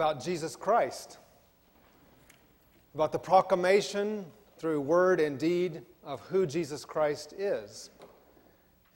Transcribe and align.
About 0.00 0.24
Jesus 0.24 0.56
Christ, 0.56 1.18
about 2.94 3.12
the 3.12 3.18
proclamation 3.18 4.24
through 4.56 4.80
word 4.80 5.20
and 5.20 5.38
deed 5.38 5.82
of 6.02 6.22
who 6.22 6.46
Jesus 6.46 6.86
Christ 6.86 7.34
is. 7.34 7.90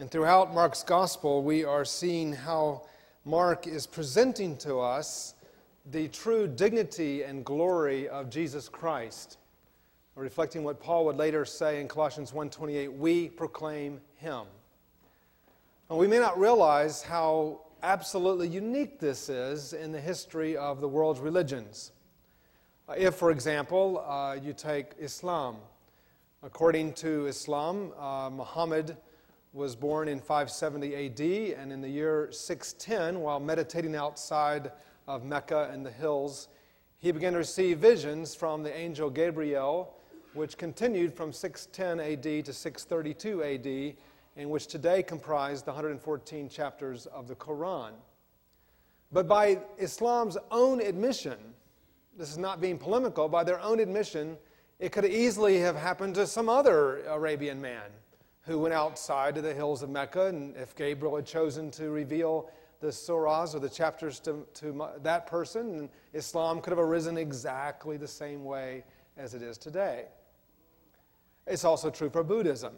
And 0.00 0.10
throughout 0.10 0.54
Mark's 0.54 0.82
gospel, 0.82 1.42
we 1.42 1.62
are 1.62 1.84
seeing 1.84 2.32
how 2.32 2.86
Mark 3.26 3.66
is 3.66 3.86
presenting 3.86 4.56
to 4.56 4.78
us 4.78 5.34
the 5.90 6.08
true 6.08 6.48
dignity 6.48 7.22
and 7.22 7.44
glory 7.44 8.08
of 8.08 8.30
Jesus 8.30 8.70
Christ, 8.70 9.36
reflecting 10.14 10.64
what 10.64 10.80
Paul 10.80 11.04
would 11.04 11.18
later 11.18 11.44
say 11.44 11.82
in 11.82 11.86
Colossians 11.86 12.32
1:28, 12.32 12.90
we 12.94 13.28
proclaim 13.28 14.00
him. 14.16 14.46
And 15.90 15.98
we 15.98 16.06
may 16.06 16.18
not 16.18 16.38
realize 16.38 17.02
how 17.02 17.60
absolutely 17.84 18.48
unique 18.48 18.98
this 18.98 19.28
is 19.28 19.74
in 19.74 19.92
the 19.92 20.00
history 20.00 20.56
of 20.56 20.80
the 20.80 20.88
world's 20.88 21.20
religions. 21.20 21.92
Uh, 22.88 22.94
if, 22.96 23.14
for 23.14 23.30
example, 23.30 24.02
uh, 24.08 24.38
you 24.42 24.54
take 24.54 24.92
Islam, 24.98 25.56
according 26.42 26.94
to 26.94 27.26
Islam, 27.26 27.92
uh, 27.98 28.30
Muhammad 28.32 28.96
was 29.52 29.76
born 29.76 30.08
in 30.08 30.18
570 30.18 30.94
AD, 30.96 31.60
and 31.60 31.70
in 31.70 31.82
the 31.82 31.88
year 31.88 32.28
610, 32.32 33.20
while 33.20 33.38
meditating 33.38 33.94
outside 33.94 34.72
of 35.06 35.22
Mecca 35.22 35.68
and 35.70 35.84
the 35.84 35.90
hills, 35.90 36.48
he 37.00 37.12
began 37.12 37.32
to 37.32 37.38
receive 37.38 37.80
visions 37.80 38.34
from 38.34 38.62
the 38.62 38.74
angel 38.74 39.10
Gabriel, 39.10 39.94
which 40.32 40.56
continued 40.56 41.12
from 41.12 41.34
610 41.34 42.00
AD 42.00 42.46
to 42.46 42.52
632 42.52 43.42
AD 43.42 43.96
and 44.36 44.50
which 44.50 44.66
today 44.66 45.02
comprise 45.02 45.62
the 45.62 45.70
114 45.70 46.48
chapters 46.48 47.06
of 47.06 47.28
the 47.28 47.34
Quran. 47.34 47.92
But 49.12 49.28
by 49.28 49.60
Islam's 49.78 50.36
own 50.50 50.80
admission, 50.80 51.38
this 52.16 52.30
is 52.30 52.38
not 52.38 52.60
being 52.60 52.78
polemical, 52.78 53.28
by 53.28 53.44
their 53.44 53.60
own 53.60 53.78
admission, 53.78 54.36
it 54.80 54.90
could 54.90 55.04
easily 55.04 55.58
have 55.60 55.76
happened 55.76 56.16
to 56.16 56.26
some 56.26 56.48
other 56.48 57.04
Arabian 57.06 57.60
man 57.60 57.90
who 58.42 58.58
went 58.58 58.74
outside 58.74 59.34
to 59.34 59.42
the 59.42 59.54
hills 59.54 59.82
of 59.82 59.88
Mecca, 59.88 60.26
and 60.26 60.54
if 60.56 60.74
Gabriel 60.74 61.16
had 61.16 61.26
chosen 61.26 61.70
to 61.72 61.90
reveal 61.90 62.50
the 62.80 62.88
surahs 62.88 63.54
or 63.54 63.60
the 63.60 63.68
chapters 63.68 64.20
to, 64.20 64.46
to 64.54 64.88
that 65.02 65.26
person, 65.26 65.88
Islam 66.12 66.60
could 66.60 66.70
have 66.70 66.78
arisen 66.78 67.16
exactly 67.16 67.96
the 67.96 68.08
same 68.08 68.44
way 68.44 68.84
as 69.16 69.32
it 69.32 69.42
is 69.42 69.56
today. 69.56 70.06
It's 71.46 71.64
also 71.64 71.88
true 71.88 72.10
for 72.10 72.22
Buddhism. 72.22 72.74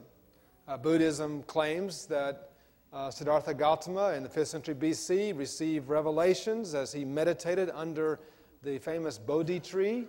Uh, 0.69 0.77
Buddhism 0.77 1.45
claims 1.45 2.07
that 2.07 2.51
uh, 2.93 3.09
Siddhartha 3.09 3.55
Gautama 3.55 4.15
in 4.15 4.25
the 4.25 4.29
5th 4.29 4.49
century 4.49 4.75
BC 4.75 5.39
received 5.39 5.89
revelations 5.89 6.75
as 6.75 6.93
he 6.93 7.05
meditated 7.05 7.71
under 7.73 8.19
the 8.65 8.79
famous 8.79 9.17
Bodhi 9.17 9.61
tree, 9.61 10.09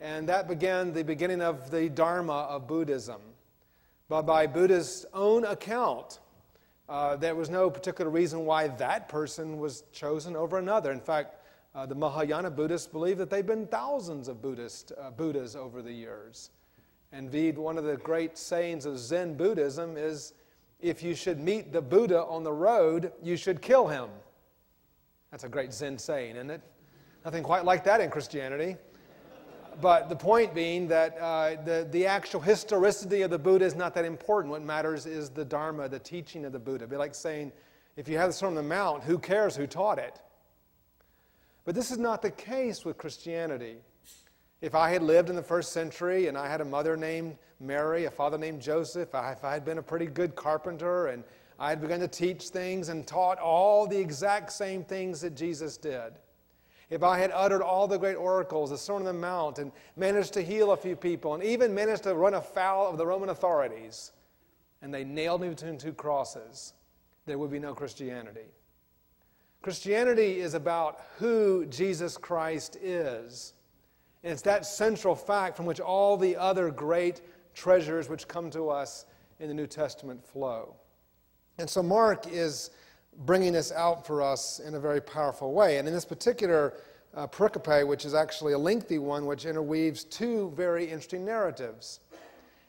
and 0.00 0.28
that 0.28 0.48
began 0.48 0.92
the 0.92 1.04
beginning 1.04 1.40
of 1.40 1.70
the 1.70 1.88
Dharma 1.88 2.48
of 2.50 2.66
Buddhism. 2.66 3.20
But 4.08 4.22
by 4.22 4.48
Buddha's 4.48 5.06
own 5.14 5.44
account, 5.44 6.18
uh, 6.88 7.14
there 7.14 7.36
was 7.36 7.48
no 7.48 7.70
particular 7.70 8.10
reason 8.10 8.46
why 8.46 8.66
that 8.66 9.08
person 9.08 9.58
was 9.58 9.84
chosen 9.92 10.34
over 10.34 10.58
another. 10.58 10.90
In 10.90 11.00
fact, 11.00 11.36
uh, 11.72 11.86
the 11.86 11.94
Mahayana 11.94 12.50
Buddhists 12.50 12.88
believe 12.88 13.18
that 13.18 13.30
there 13.30 13.38
have 13.38 13.46
been 13.46 13.68
thousands 13.68 14.26
of 14.26 14.42
Buddhist, 14.42 14.90
uh, 15.00 15.12
Buddhas 15.12 15.54
over 15.54 15.82
the 15.82 15.92
years. 15.92 16.50
Indeed, 17.16 17.56
one 17.56 17.78
of 17.78 17.84
the 17.84 17.96
great 17.96 18.36
sayings 18.36 18.86
of 18.86 18.98
Zen 18.98 19.36
Buddhism 19.36 19.96
is 19.96 20.32
if 20.80 21.02
you 21.02 21.14
should 21.14 21.38
meet 21.38 21.72
the 21.72 21.80
Buddha 21.80 22.24
on 22.24 22.42
the 22.42 22.52
road, 22.52 23.12
you 23.22 23.36
should 23.36 23.62
kill 23.62 23.86
him. 23.86 24.08
That's 25.30 25.44
a 25.44 25.48
great 25.48 25.72
Zen 25.72 25.96
saying, 25.96 26.36
isn't 26.36 26.50
it? 26.50 26.60
Nothing 27.24 27.44
quite 27.44 27.64
like 27.64 27.84
that 27.84 28.00
in 28.00 28.10
Christianity. 28.10 28.76
But 29.80 30.08
the 30.08 30.16
point 30.16 30.54
being 30.54 30.88
that 30.88 31.16
uh, 31.18 31.62
the, 31.64 31.88
the 31.90 32.06
actual 32.06 32.40
historicity 32.40 33.22
of 33.22 33.30
the 33.30 33.38
Buddha 33.38 33.64
is 33.64 33.74
not 33.74 33.94
that 33.94 34.04
important. 34.04 34.50
What 34.50 34.62
matters 34.62 35.06
is 35.06 35.30
the 35.30 35.44
Dharma, 35.44 35.88
the 35.88 35.98
teaching 35.98 36.44
of 36.44 36.52
the 36.52 36.58
Buddha. 36.58 36.84
It'd 36.84 36.90
be 36.90 36.96
like 36.96 37.14
saying, 37.14 37.52
if 37.96 38.08
you 38.08 38.18
have 38.18 38.28
the 38.28 38.32
Sermon 38.32 38.58
on 38.58 38.64
the 38.64 38.68
Mount, 38.68 39.04
who 39.04 39.18
cares 39.18 39.56
who 39.56 39.66
taught 39.66 39.98
it? 39.98 40.20
But 41.64 41.74
this 41.74 41.90
is 41.90 41.98
not 41.98 42.22
the 42.22 42.30
case 42.30 42.84
with 42.84 42.98
Christianity. 42.98 43.76
If 44.64 44.74
I 44.74 44.88
had 44.88 45.02
lived 45.02 45.28
in 45.28 45.36
the 45.36 45.42
first 45.42 45.72
century 45.72 46.28
and 46.28 46.38
I 46.38 46.48
had 46.48 46.62
a 46.62 46.64
mother 46.64 46.96
named 46.96 47.36
Mary, 47.60 48.06
a 48.06 48.10
father 48.10 48.38
named 48.38 48.62
Joseph, 48.62 49.10
if 49.14 49.44
I 49.44 49.52
had 49.52 49.62
been 49.62 49.76
a 49.76 49.82
pretty 49.82 50.06
good 50.06 50.34
carpenter 50.34 51.08
and 51.08 51.22
I 51.58 51.68
had 51.68 51.82
begun 51.82 52.00
to 52.00 52.08
teach 52.08 52.48
things 52.48 52.88
and 52.88 53.06
taught 53.06 53.38
all 53.38 53.86
the 53.86 53.98
exact 53.98 54.50
same 54.50 54.82
things 54.82 55.20
that 55.20 55.36
Jesus 55.36 55.76
did, 55.76 56.14
if 56.88 57.02
I 57.02 57.18
had 57.18 57.30
uttered 57.32 57.60
all 57.60 57.86
the 57.86 57.98
great 57.98 58.14
oracles, 58.14 58.70
the 58.70 58.78
Sermon 58.78 59.06
on 59.06 59.14
the 59.14 59.20
Mount, 59.20 59.58
and 59.58 59.70
managed 59.96 60.32
to 60.32 60.42
heal 60.42 60.70
a 60.70 60.78
few 60.78 60.96
people, 60.96 61.34
and 61.34 61.44
even 61.44 61.74
managed 61.74 62.04
to 62.04 62.14
run 62.14 62.32
afoul 62.32 62.88
of 62.88 62.96
the 62.96 63.06
Roman 63.06 63.28
authorities, 63.28 64.12
and 64.80 64.94
they 64.94 65.04
nailed 65.04 65.42
me 65.42 65.50
between 65.50 65.76
two 65.76 65.92
crosses, 65.92 66.72
there 67.26 67.36
would 67.36 67.50
be 67.50 67.58
no 67.58 67.74
Christianity. 67.74 68.48
Christianity 69.60 70.40
is 70.40 70.54
about 70.54 71.02
who 71.18 71.66
Jesus 71.66 72.16
Christ 72.16 72.76
is 72.76 73.53
and 74.24 74.32
it's 74.32 74.42
that 74.42 74.64
central 74.64 75.14
fact 75.14 75.54
from 75.54 75.66
which 75.66 75.80
all 75.80 76.16
the 76.16 76.34
other 76.34 76.70
great 76.70 77.20
treasures 77.54 78.08
which 78.08 78.26
come 78.26 78.50
to 78.50 78.70
us 78.70 79.04
in 79.38 79.48
the 79.48 79.54
New 79.54 79.66
Testament 79.66 80.24
flow. 80.24 80.74
And 81.58 81.68
so 81.68 81.82
Mark 81.82 82.26
is 82.26 82.70
bringing 83.26 83.52
this 83.52 83.70
out 83.70 84.06
for 84.06 84.22
us 84.22 84.60
in 84.60 84.76
a 84.76 84.80
very 84.80 85.02
powerful 85.02 85.52
way. 85.52 85.76
And 85.76 85.86
in 85.86 85.92
this 85.92 86.06
particular 86.06 86.72
uh, 87.14 87.26
pericope, 87.26 87.86
which 87.86 88.06
is 88.06 88.14
actually 88.14 88.54
a 88.54 88.58
lengthy 88.58 88.98
one, 88.98 89.26
which 89.26 89.44
interweaves 89.44 90.04
two 90.04 90.52
very 90.56 90.84
interesting 90.84 91.24
narratives. 91.26 92.00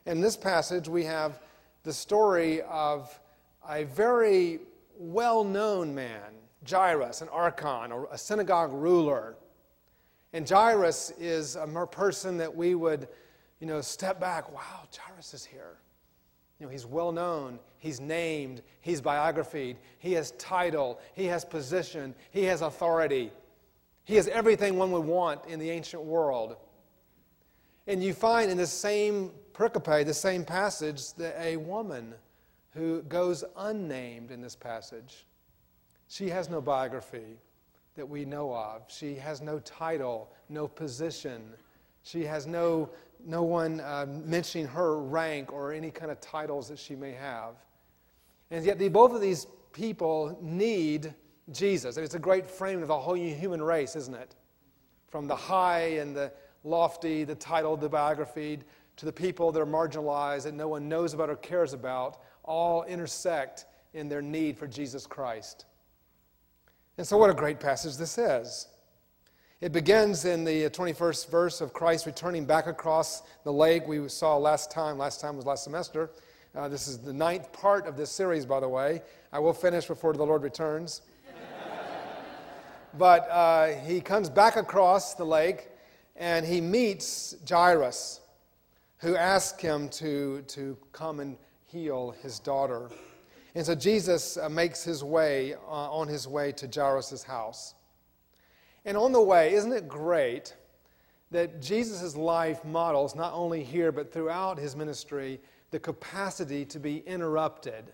In 0.05 0.19
this 0.19 0.35
passage, 0.35 0.89
we 0.89 1.05
have 1.05 1.39
the 1.83 1.93
story 1.93 2.61
of 2.63 3.17
a 3.67 3.85
very 3.85 4.59
well 4.97 5.45
known 5.45 5.95
man, 5.95 6.33
Jairus, 6.69 7.21
an 7.21 7.29
archon, 7.29 7.93
or 7.93 8.09
a 8.11 8.17
synagogue 8.17 8.73
ruler 8.73 9.37
and 10.33 10.47
Jairus 10.47 11.11
is 11.17 11.55
a 11.55 11.67
person 11.87 12.37
that 12.37 12.55
we 12.55 12.75
would, 12.75 13.07
you 13.59 13.67
know, 13.67 13.81
step 13.81 14.19
back. 14.19 14.51
Wow, 14.53 14.87
Jairus 14.97 15.33
is 15.33 15.45
here. 15.45 15.77
You 16.59 16.65
know, 16.65 16.71
he's 16.71 16.85
well 16.85 17.11
known, 17.11 17.59
he's 17.77 17.99
named, 17.99 18.61
he's 18.79 19.01
biographied, 19.01 19.77
he 19.99 20.13
has 20.13 20.31
title, 20.31 20.99
he 21.13 21.25
has 21.25 21.43
position, 21.43 22.15
he 22.31 22.43
has 22.43 22.61
authority. 22.61 23.31
He 24.05 24.15
has 24.15 24.27
everything 24.27 24.77
one 24.77 24.91
would 24.91 25.05
want 25.05 25.45
in 25.47 25.59
the 25.59 25.69
ancient 25.69 26.03
world. 26.03 26.57
And 27.87 28.03
you 28.03 28.13
find 28.13 28.51
in 28.51 28.57
the 28.57 28.67
same 28.67 29.31
pericope, 29.53 30.05
the 30.05 30.13
same 30.13 30.45
passage, 30.45 31.13
that 31.13 31.35
a 31.39 31.57
woman 31.57 32.13
who 32.71 33.01
goes 33.03 33.43
unnamed 33.57 34.31
in 34.31 34.41
this 34.41 34.55
passage. 34.55 35.25
She 36.07 36.29
has 36.29 36.49
no 36.49 36.61
biography 36.61 37.37
that 37.95 38.07
we 38.07 38.25
know 38.25 38.53
of. 38.53 38.83
She 38.87 39.15
has 39.15 39.41
no 39.41 39.59
title, 39.59 40.31
no 40.49 40.67
position. 40.67 41.41
She 42.03 42.23
has 42.23 42.45
no, 42.45 42.89
no 43.25 43.43
one 43.43 43.79
uh, 43.79 44.05
mentioning 44.07 44.67
her 44.67 44.99
rank 44.99 45.51
or 45.51 45.73
any 45.73 45.91
kind 45.91 46.11
of 46.11 46.19
titles 46.19 46.67
that 46.69 46.79
she 46.79 46.95
may 46.95 47.13
have. 47.13 47.55
And 48.51 48.63
yet, 48.63 48.77
the, 48.77 48.89
both 48.89 49.13
of 49.13 49.21
these 49.21 49.47
people 49.71 50.37
need 50.41 51.13
Jesus. 51.51 51.97
And 51.97 52.05
it's 52.05 52.15
a 52.15 52.19
great 52.19 52.45
frame 52.45 52.81
of 52.81 52.87
the 52.87 52.97
whole 52.97 53.15
human 53.15 53.61
race, 53.61 53.95
isn't 53.95 54.15
it? 54.15 54.35
From 55.09 55.27
the 55.27 55.35
high 55.35 55.97
and 55.99 56.15
the 56.15 56.31
lofty, 56.63 57.23
the 57.23 57.35
titled, 57.35 57.81
the 57.81 57.89
biographied, 57.89 58.65
to 58.97 59.05
the 59.05 59.11
people 59.11 59.51
that 59.51 59.59
are 59.59 59.65
marginalized, 59.65 60.43
that 60.43 60.53
no 60.53 60.67
one 60.67 60.87
knows 60.87 61.13
about 61.13 61.29
or 61.29 61.35
cares 61.35 61.73
about, 61.73 62.21
all 62.43 62.83
intersect 62.83 63.65
in 63.93 64.07
their 64.09 64.21
need 64.21 64.57
for 64.57 64.67
Jesus 64.67 65.05
Christ. 65.05 65.65
And 66.97 67.05
so, 67.05 67.17
what 67.17 67.29
a 67.29 67.33
great 67.33 67.59
passage 67.59 67.97
this 67.97 68.17
is. 68.17 68.67
It 69.59 69.73
begins 69.73 70.23
in 70.23 70.45
the 70.45 70.69
21st 70.69 71.29
verse 71.29 71.59
of 71.59 71.73
Christ 71.73 72.05
returning 72.05 72.45
back 72.45 72.67
across 72.67 73.23
the 73.43 73.51
lake 73.51 73.85
we 73.85 74.07
saw 74.07 74.37
last 74.37 74.71
time. 74.71 74.97
Last 74.97 75.19
time 75.19 75.35
was 75.35 75.45
last 75.45 75.65
semester. 75.65 76.09
Uh, 76.55 76.69
this 76.69 76.87
is 76.87 76.99
the 76.99 77.11
ninth 77.11 77.51
part 77.51 77.85
of 77.85 77.97
this 77.97 78.09
series, 78.09 78.45
by 78.45 78.61
the 78.61 78.69
way. 78.69 79.01
I 79.33 79.39
will 79.39 79.51
finish 79.51 79.87
before 79.87 80.13
the 80.13 80.25
Lord 80.25 80.41
returns. 80.41 81.01
but 82.97 83.29
uh, 83.29 83.67
he 83.85 83.99
comes 83.99 84.29
back 84.29 84.55
across 84.55 85.15
the 85.15 85.25
lake 85.25 85.67
and 86.15 86.45
he 86.45 86.61
meets 86.61 87.35
Jairus, 87.49 88.21
who 88.99 89.17
asks 89.17 89.61
him 89.61 89.89
to, 89.89 90.43
to 90.47 90.77
come 90.93 91.19
and 91.19 91.35
heal 91.65 92.15
his 92.21 92.39
daughter. 92.39 92.89
And 93.55 93.65
so 93.65 93.73
Jesus 93.73 94.37
uh, 94.37 94.49
makes 94.49 94.83
his 94.83 95.03
way 95.03 95.55
uh, 95.55 95.57
on 95.67 96.07
his 96.07 96.27
way 96.27 96.51
to 96.51 96.67
Jairus' 96.67 97.23
house. 97.23 97.73
And 98.83 98.95
on 98.97 99.11
the 99.11 99.21
way, 99.21 99.53
isn't 99.53 99.73
it 99.73 99.87
great 99.87 100.53
that 101.31 101.61
Jesus' 101.61 102.15
life 102.15 102.63
models, 102.63 103.15
not 103.15 103.33
only 103.33 103.63
here, 103.63 103.91
but 103.91 104.13
throughout 104.13 104.59
his 104.59 104.75
ministry, 104.75 105.41
the 105.71 105.79
capacity 105.79 106.65
to 106.65 106.79
be 106.79 106.97
interrupted? 107.07 107.91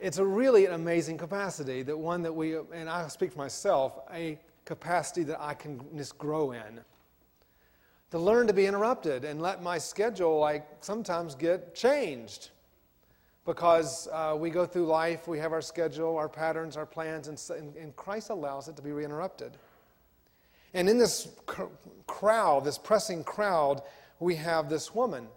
it's 0.00 0.18
a 0.18 0.24
really 0.24 0.66
an 0.66 0.72
amazing 0.72 1.16
capacity, 1.18 1.82
that 1.82 1.96
one 1.96 2.22
that 2.22 2.32
we, 2.32 2.56
and 2.72 2.88
I 2.88 3.06
speak 3.08 3.32
for 3.32 3.38
myself, 3.38 3.98
a 4.12 4.38
capacity 4.64 5.22
that 5.24 5.40
I 5.40 5.54
can 5.54 5.80
just 5.96 6.18
grow 6.18 6.52
in. 6.52 6.80
To 8.10 8.18
learn 8.18 8.46
to 8.46 8.52
be 8.52 8.66
interrupted 8.66 9.24
and 9.24 9.40
let 9.40 9.62
my 9.62 9.78
schedule, 9.78 10.38
like, 10.38 10.66
sometimes 10.80 11.34
get 11.34 11.74
changed. 11.74 12.50
Because 13.46 14.08
uh, 14.12 14.36
we 14.38 14.50
go 14.50 14.66
through 14.66 14.86
life, 14.86 15.26
we 15.26 15.38
have 15.38 15.52
our 15.52 15.62
schedule, 15.62 16.16
our 16.16 16.28
patterns, 16.28 16.76
our 16.76 16.84
plans, 16.84 17.28
and, 17.28 17.76
and 17.76 17.96
Christ 17.96 18.30
allows 18.30 18.68
it 18.68 18.76
to 18.76 18.82
be 18.82 18.90
interrupted. 18.90 19.56
And 20.74 20.88
in 20.88 20.98
this 20.98 21.28
cr- 21.46 21.64
crowd, 22.06 22.64
this 22.64 22.76
pressing 22.76 23.24
crowd, 23.24 23.82
we 24.18 24.34
have 24.34 24.68
this 24.68 24.94
woman 24.94 25.28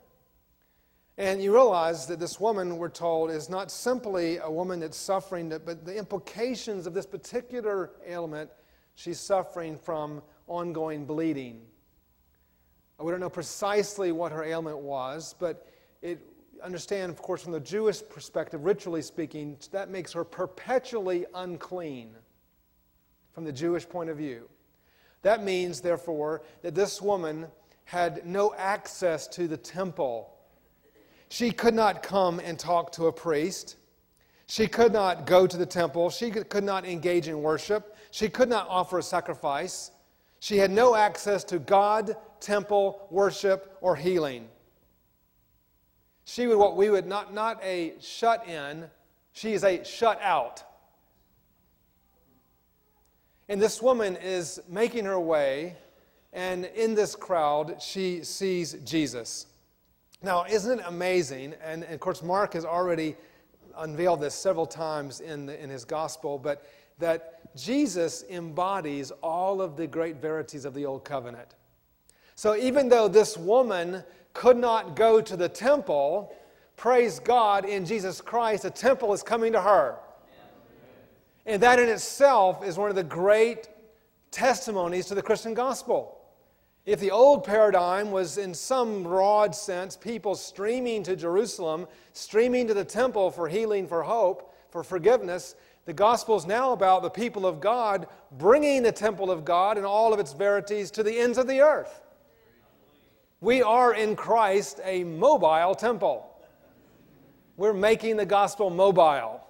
and 1.20 1.44
you 1.44 1.54
realize 1.54 2.06
that 2.06 2.18
this 2.18 2.40
woman, 2.40 2.78
we're 2.78 2.88
told, 2.88 3.30
is 3.30 3.50
not 3.50 3.70
simply 3.70 4.38
a 4.38 4.50
woman 4.50 4.80
that's 4.80 4.96
suffering, 4.96 5.50
but 5.50 5.84
the 5.84 5.94
implications 5.94 6.88
of 6.88 6.94
this 6.94 7.06
particular 7.06 7.92
ailment, 8.08 8.50
she's 8.96 9.20
suffering 9.20 9.78
from 9.78 10.22
ongoing 10.48 11.06
bleeding. 11.06 11.60
We 12.98 13.12
don't 13.12 13.20
know 13.20 13.30
precisely 13.30 14.14
what 14.14 14.32
her 14.32 14.46
ailment 14.46 14.78
was, 14.78 15.36
but 15.38 15.68
it 16.02 16.22
understand, 16.62 17.12
of 17.12 17.22
course, 17.22 17.44
from 17.44 17.54
the 17.54 17.60
Jewish 17.60 18.02
perspective, 18.08 18.64
ritually 18.64 19.02
speaking, 19.02 19.58
that 19.72 19.90
makes 19.90 20.14
her 20.14 20.24
perpetually 20.24 21.26
unclean 21.36 22.12
from 23.34 23.44
the 23.44 23.52
Jewish 23.52 23.88
point 23.88 24.10
of 24.10 24.18
view. 24.18 24.50
That 25.22 25.44
means, 25.44 25.82
therefore, 25.82 26.44
that 26.62 26.76
this 26.76 27.02
woman 27.02 27.48
had 27.86 28.26
no 28.26 28.54
access 28.56 29.28
to 29.30 29.48
the 29.48 29.58
temple 29.58 30.40
she 31.30 31.52
could 31.52 31.76
not 31.76 32.02
come 32.02 32.40
and 32.40 32.58
talk 32.58 32.92
to 32.94 33.06
a 33.06 33.12
priest. 33.12 33.78
She 34.48 34.68
could 34.68 34.92
not 34.92 35.28
go 35.28 35.46
to 35.46 35.58
the 35.58 35.66
temple. 35.66 36.10
She 36.10 36.32
could 36.32 36.64
not 36.64 36.86
engage 36.86 37.28
in 37.28 37.42
worship. 37.42 37.96
She 38.10 38.30
could 38.30 38.50
not 38.50 38.68
offer 38.68 38.98
a 38.98 39.04
sacrifice. 39.04 39.92
She 40.40 40.58
had 40.58 40.72
no 40.72 40.96
access 40.96 41.44
to 41.46 41.60
God, 41.60 42.18
temple, 42.40 43.08
worship, 43.12 43.78
or 43.82 43.96
healing. 43.96 44.48
She 46.30 46.46
would 46.46 46.60
what 46.60 46.76
we 46.76 46.92
would 46.92 47.08
not, 47.08 47.34
not 47.34 47.60
a 47.64 47.94
shut 48.00 48.48
in, 48.48 48.86
she 49.32 49.54
is 49.54 49.64
a 49.64 49.84
shut 49.84 50.22
out. 50.22 50.64
And 53.48 53.60
this 53.60 53.82
woman 53.82 54.16
is 54.16 54.62
making 54.70 55.06
her 55.06 55.20
way, 55.20 55.76
and 56.32 56.66
in 56.66 56.94
this 56.94 57.16
crowd, 57.16 57.82
she 57.82 58.24
sees 58.24 58.74
Jesus. 58.86 59.48
Now, 60.22 60.46
isn't 60.48 60.82
it 60.82 60.86
amazing? 60.88 61.56
And, 61.64 61.84
and, 61.84 61.96
of 61.96 62.00
course, 62.00 62.22
Mark 62.22 62.54
has 62.54 62.64
already 62.64 63.16
unveiled 63.76 64.22
this 64.22 64.36
several 64.36 64.68
times 64.68 65.22
in, 65.22 65.48
the, 65.48 65.60
in 65.60 65.72
his 65.72 65.84
gospel, 65.84 66.38
but 66.38 66.64
that 67.00 67.56
Jesus 67.56 68.24
embodies 68.30 69.10
all 69.24 69.64
of 69.64 69.78
the 69.78 69.88
great 69.88 70.18
verities 70.18 70.64
of 70.64 70.76
the 70.76 70.86
Old 70.86 71.04
Covenant. 71.04 71.56
So, 72.36 72.56
even 72.56 72.88
though 72.88 73.08
this 73.08 73.36
woman 73.36 74.04
could 74.34 74.58
not 74.58 74.96
go 74.96 75.22
to 75.22 75.36
the 75.36 75.50
temple, 75.50 76.34
praise 76.76 77.20
God, 77.20 77.66
in 77.66 77.86
Jesus 77.86 78.22
Christ, 78.22 78.64
the 78.64 78.70
temple 78.70 79.14
is 79.14 79.24
coming 79.24 79.54
to 79.54 79.62
her. 79.62 79.98
And 81.46 81.62
that 81.64 81.80
in 81.80 81.90
itself 81.90 82.64
is 82.64 82.78
one 82.78 82.90
of 82.90 82.96
the 82.96 83.04
great 83.04 83.70
testimonies 84.32 85.08
to 85.08 85.16
the 85.16 85.22
Christian 85.22 85.54
gospel. 85.54 86.16
If 86.86 87.00
the 87.00 87.12
old 87.12 87.44
paradigm 87.44 88.12
was, 88.12 88.38
in 88.38 88.54
some 88.54 89.04
broad 89.04 89.54
sense, 89.54 89.96
people 89.96 90.36
streaming 90.36 91.04
to 91.04 91.16
Jerusalem, 91.16 91.88
streaming 92.14 92.68
to 92.68 92.74
the 92.74 92.86
temple 92.86 93.32
for 93.32 93.48
healing, 93.48 93.88
for 93.88 94.04
hope, 94.04 94.54
for 94.70 94.84
forgiveness, 94.84 95.56
the 95.86 95.94
gospel 95.94 96.36
is 96.36 96.46
now 96.46 96.72
about 96.72 97.02
the 97.02 97.10
people 97.10 97.46
of 97.46 97.60
God 97.60 98.08
bringing 98.32 98.84
the 98.84 98.92
temple 98.92 99.32
of 99.32 99.44
God 99.44 99.78
and 99.78 99.86
all 99.86 100.14
of 100.14 100.20
its 100.20 100.34
verities 100.34 100.92
to 100.92 101.04
the 101.04 101.20
ends 101.20 101.38
of 101.38 101.48
the 101.48 101.62
earth. 101.62 102.02
We 103.42 103.62
are 103.62 103.94
in 103.94 104.18
Christ 104.18 104.82
a 104.84 105.06
mobile 105.06 105.74
temple. 105.74 106.26
We're 107.56 107.74
making 107.74 108.18
the 108.18 108.26
gospel 108.26 108.70
mobile. 108.70 109.42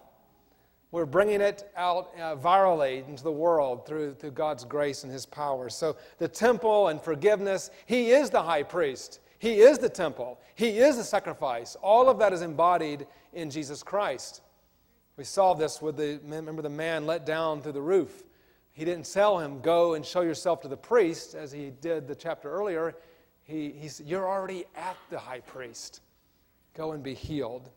We're 0.92 1.08
bringing 1.08 1.42
it 1.42 1.72
out 1.76 2.12
uh, 2.20 2.36
virally 2.36 3.08
into 3.08 3.24
the 3.24 3.32
world 3.32 3.88
through, 3.88 4.16
through 4.16 4.32
God's 4.32 4.64
grace 4.64 5.04
and 5.04 5.12
His 5.12 5.26
power. 5.26 5.70
So, 5.70 5.98
the 6.18 6.28
temple 6.28 6.90
and 6.90 7.02
forgiveness, 7.02 7.72
He 7.88 8.12
is 8.12 8.30
the 8.30 8.42
high 8.42 8.64
priest. 8.64 9.22
He 9.40 9.60
is 9.60 9.80
the 9.80 9.90
temple. 9.90 10.40
He 10.54 10.80
is 10.80 10.98
the 10.98 11.04
sacrifice. 11.04 11.76
All 11.82 12.10
of 12.10 12.20
that 12.20 12.34
is 12.34 12.42
embodied 12.42 13.08
in 13.34 13.50
Jesus 13.50 13.82
Christ. 13.82 14.42
We 15.18 15.24
saw 15.24 15.54
this 15.54 15.82
with 15.82 15.98
the, 15.98 16.20
remember 16.24 16.62
the 16.62 16.70
man 16.70 17.06
let 17.06 17.26
down 17.26 17.62
through 17.62 17.72
the 17.72 17.82
roof. 17.82 18.24
He 18.72 18.86
didn't 18.86 19.12
tell 19.12 19.40
him, 19.40 19.62
go 19.62 19.96
and 19.96 20.06
show 20.06 20.22
yourself 20.22 20.62
to 20.62 20.68
the 20.68 20.78
priest, 20.78 21.36
as 21.36 21.52
he 21.52 21.72
did 21.82 22.08
the 22.08 22.16
chapter 22.16 22.52
earlier. 22.52 22.96
He, 23.50 23.72
he 23.72 23.88
said, 23.88 24.06
You're 24.06 24.30
already 24.30 24.66
at 24.76 24.96
the 25.10 25.18
high 25.18 25.40
priest. 25.40 26.02
Go 26.76 26.92
and 26.92 27.02
be 27.02 27.16
healed. 27.16 27.70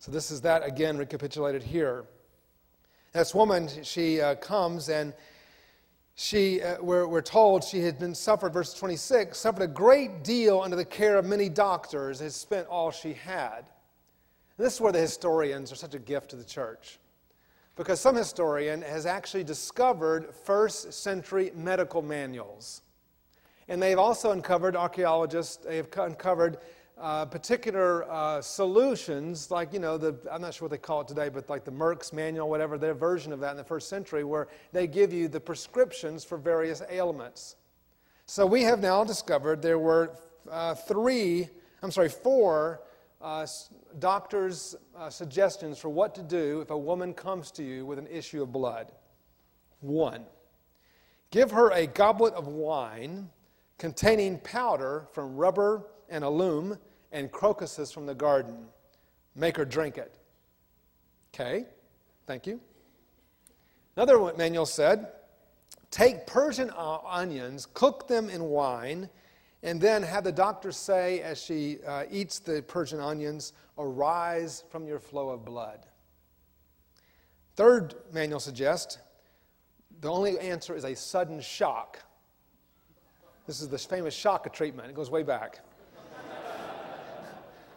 So, 0.00 0.10
this 0.10 0.30
is 0.30 0.40
that 0.40 0.66
again 0.66 0.98
recapitulated 0.98 1.62
here. 1.62 2.04
This 3.12 3.32
woman, 3.32 3.68
she 3.84 4.20
uh, 4.20 4.34
comes 4.34 4.88
and 4.88 5.14
she, 6.16 6.60
uh, 6.62 6.76
we're, 6.80 7.06
we're, 7.06 7.22
told 7.22 7.62
she 7.62 7.80
had 7.80 7.98
been 7.98 8.14
suffered, 8.14 8.52
verse 8.52 8.74
26, 8.74 9.38
suffered 9.38 9.62
a 9.62 9.68
great 9.68 10.24
deal 10.24 10.60
under 10.60 10.76
the 10.76 10.84
care 10.84 11.16
of 11.16 11.24
many 11.24 11.48
doctors, 11.48 12.18
has 12.18 12.34
spent 12.34 12.66
all 12.66 12.90
she 12.90 13.12
had. 13.12 13.58
And 14.56 14.66
this 14.66 14.74
is 14.74 14.80
where 14.80 14.92
the 14.92 15.00
historians 15.00 15.70
are 15.72 15.76
such 15.76 15.94
a 15.94 15.98
gift 15.98 16.30
to 16.30 16.36
the 16.36 16.44
church. 16.44 16.98
Because 17.76 18.00
some 18.00 18.16
historian 18.16 18.82
has 18.82 19.06
actually 19.06 19.44
discovered 19.44 20.34
first 20.44 20.92
century 20.92 21.52
medical 21.54 22.02
manuals. 22.02 22.82
And 23.68 23.82
they've 23.82 23.98
also 23.98 24.32
uncovered, 24.32 24.76
archaeologists, 24.76 25.56
they 25.56 25.76
have 25.76 25.88
uncovered 25.96 26.58
uh, 26.98 27.24
particular 27.24 28.08
uh, 28.10 28.40
solutions, 28.40 29.50
like, 29.50 29.72
you 29.72 29.80
know, 29.80 29.98
the, 29.98 30.16
I'm 30.30 30.40
not 30.40 30.54
sure 30.54 30.66
what 30.66 30.70
they 30.70 30.78
call 30.78 31.00
it 31.00 31.08
today, 31.08 31.28
but 31.28 31.48
like 31.48 31.64
the 31.64 31.72
Merck's 31.72 32.12
manual, 32.12 32.48
whatever, 32.48 32.78
their 32.78 32.94
version 32.94 33.32
of 33.32 33.40
that 33.40 33.50
in 33.50 33.56
the 33.56 33.64
first 33.64 33.88
century, 33.88 34.22
where 34.22 34.48
they 34.72 34.86
give 34.86 35.12
you 35.12 35.26
the 35.28 35.40
prescriptions 35.40 36.24
for 36.24 36.38
various 36.38 36.82
ailments. 36.88 37.56
So 38.26 38.46
we 38.46 38.62
have 38.62 38.80
now 38.80 39.02
discovered 39.02 39.60
there 39.60 39.78
were 39.78 40.16
uh, 40.50 40.74
three, 40.74 41.48
I'm 41.82 41.90
sorry, 41.90 42.08
four 42.08 42.82
uh, 43.20 43.46
doctors' 43.98 44.76
uh, 44.96 45.10
suggestions 45.10 45.78
for 45.78 45.88
what 45.88 46.14
to 46.14 46.22
do 46.22 46.60
if 46.60 46.70
a 46.70 46.78
woman 46.78 47.12
comes 47.12 47.50
to 47.52 47.62
you 47.62 47.86
with 47.86 47.98
an 47.98 48.06
issue 48.06 48.42
of 48.42 48.52
blood. 48.52 48.92
One, 49.80 50.24
give 51.30 51.50
her 51.50 51.70
a 51.70 51.86
goblet 51.86 52.34
of 52.34 52.46
wine 52.46 53.30
containing 53.78 54.38
powder 54.40 55.06
from 55.12 55.36
rubber 55.36 55.86
and 56.08 56.24
alum 56.24 56.78
and 57.12 57.30
crocuses 57.30 57.90
from 57.92 58.06
the 58.06 58.14
garden. 58.14 58.66
Make 59.34 59.56
her 59.56 59.64
drink 59.64 59.98
it. 59.98 60.18
Okay, 61.34 61.66
thank 62.26 62.46
you. 62.46 62.60
Another 63.96 64.32
manual 64.36 64.66
said 64.66 65.08
take 65.90 66.26
Persian 66.26 66.70
onions, 66.70 67.66
cook 67.72 68.08
them 68.08 68.28
in 68.28 68.42
wine, 68.42 69.08
and 69.62 69.80
then 69.80 70.02
have 70.02 70.24
the 70.24 70.32
doctor 70.32 70.72
say 70.72 71.20
as 71.20 71.40
she 71.40 71.78
uh, 71.86 72.04
eats 72.10 72.40
the 72.40 72.62
Persian 72.62 72.98
onions, 73.00 73.52
arise 73.78 74.64
from 74.70 74.86
your 74.86 74.98
flow 74.98 75.28
of 75.28 75.44
blood. 75.44 75.86
Third 77.56 77.94
manual 78.12 78.40
suggests 78.40 78.98
the 80.00 80.10
only 80.10 80.38
answer 80.38 80.74
is 80.74 80.84
a 80.84 80.94
sudden 80.94 81.40
shock. 81.40 82.00
This 83.46 83.60
is 83.60 83.68
the 83.68 83.78
famous 83.78 84.14
shock 84.14 84.50
treatment. 84.52 84.88
It 84.88 84.94
goes 84.94 85.10
way 85.10 85.22
back. 85.22 85.60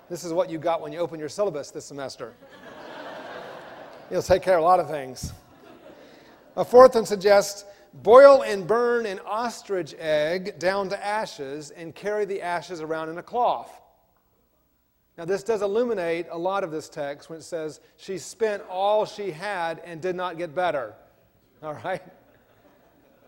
This 0.10 0.24
is 0.24 0.32
what 0.32 0.50
you 0.50 0.58
got 0.58 0.80
when 0.82 0.94
you 0.94 1.00
open 1.00 1.20
your 1.20 1.28
syllabus 1.28 1.70
this 1.70 1.84
semester. 1.84 2.34
You'll 4.10 4.22
take 4.22 4.42
care 4.42 4.58
of 4.58 4.64
a 4.64 4.66
lot 4.66 4.80
of 4.80 4.90
things. 4.90 5.34
A 6.56 6.64
fourth 6.64 6.96
one 6.96 7.06
suggests 7.06 7.66
boil 7.94 8.44
and 8.44 8.66
burn 8.66 9.06
an 9.06 9.20
ostrich 9.26 9.94
egg 10.00 10.60
down 10.60 10.88
to 10.90 11.06
ashes 11.06 11.72
and 11.72 11.94
carry 11.94 12.24
the 12.24 12.42
ashes 12.42 12.80
around 12.80 13.10
in 13.10 13.18
a 13.18 13.24
cloth. 13.24 13.82
Now, 15.18 15.26
this 15.26 15.44
does 15.44 15.62
illuminate 15.62 16.28
a 16.32 16.38
lot 16.38 16.64
of 16.64 16.72
this 16.72 16.88
text 16.88 17.30
when 17.30 17.40
it 17.40 17.44
says 17.44 17.82
she 17.98 18.18
spent 18.18 18.64
all 18.70 19.06
she 19.06 19.32
had 19.32 19.82
and 19.84 20.00
did 20.00 20.16
not 20.16 20.38
get 20.38 20.56
better. 20.56 20.94
All 21.62 21.74
right? 21.74 22.02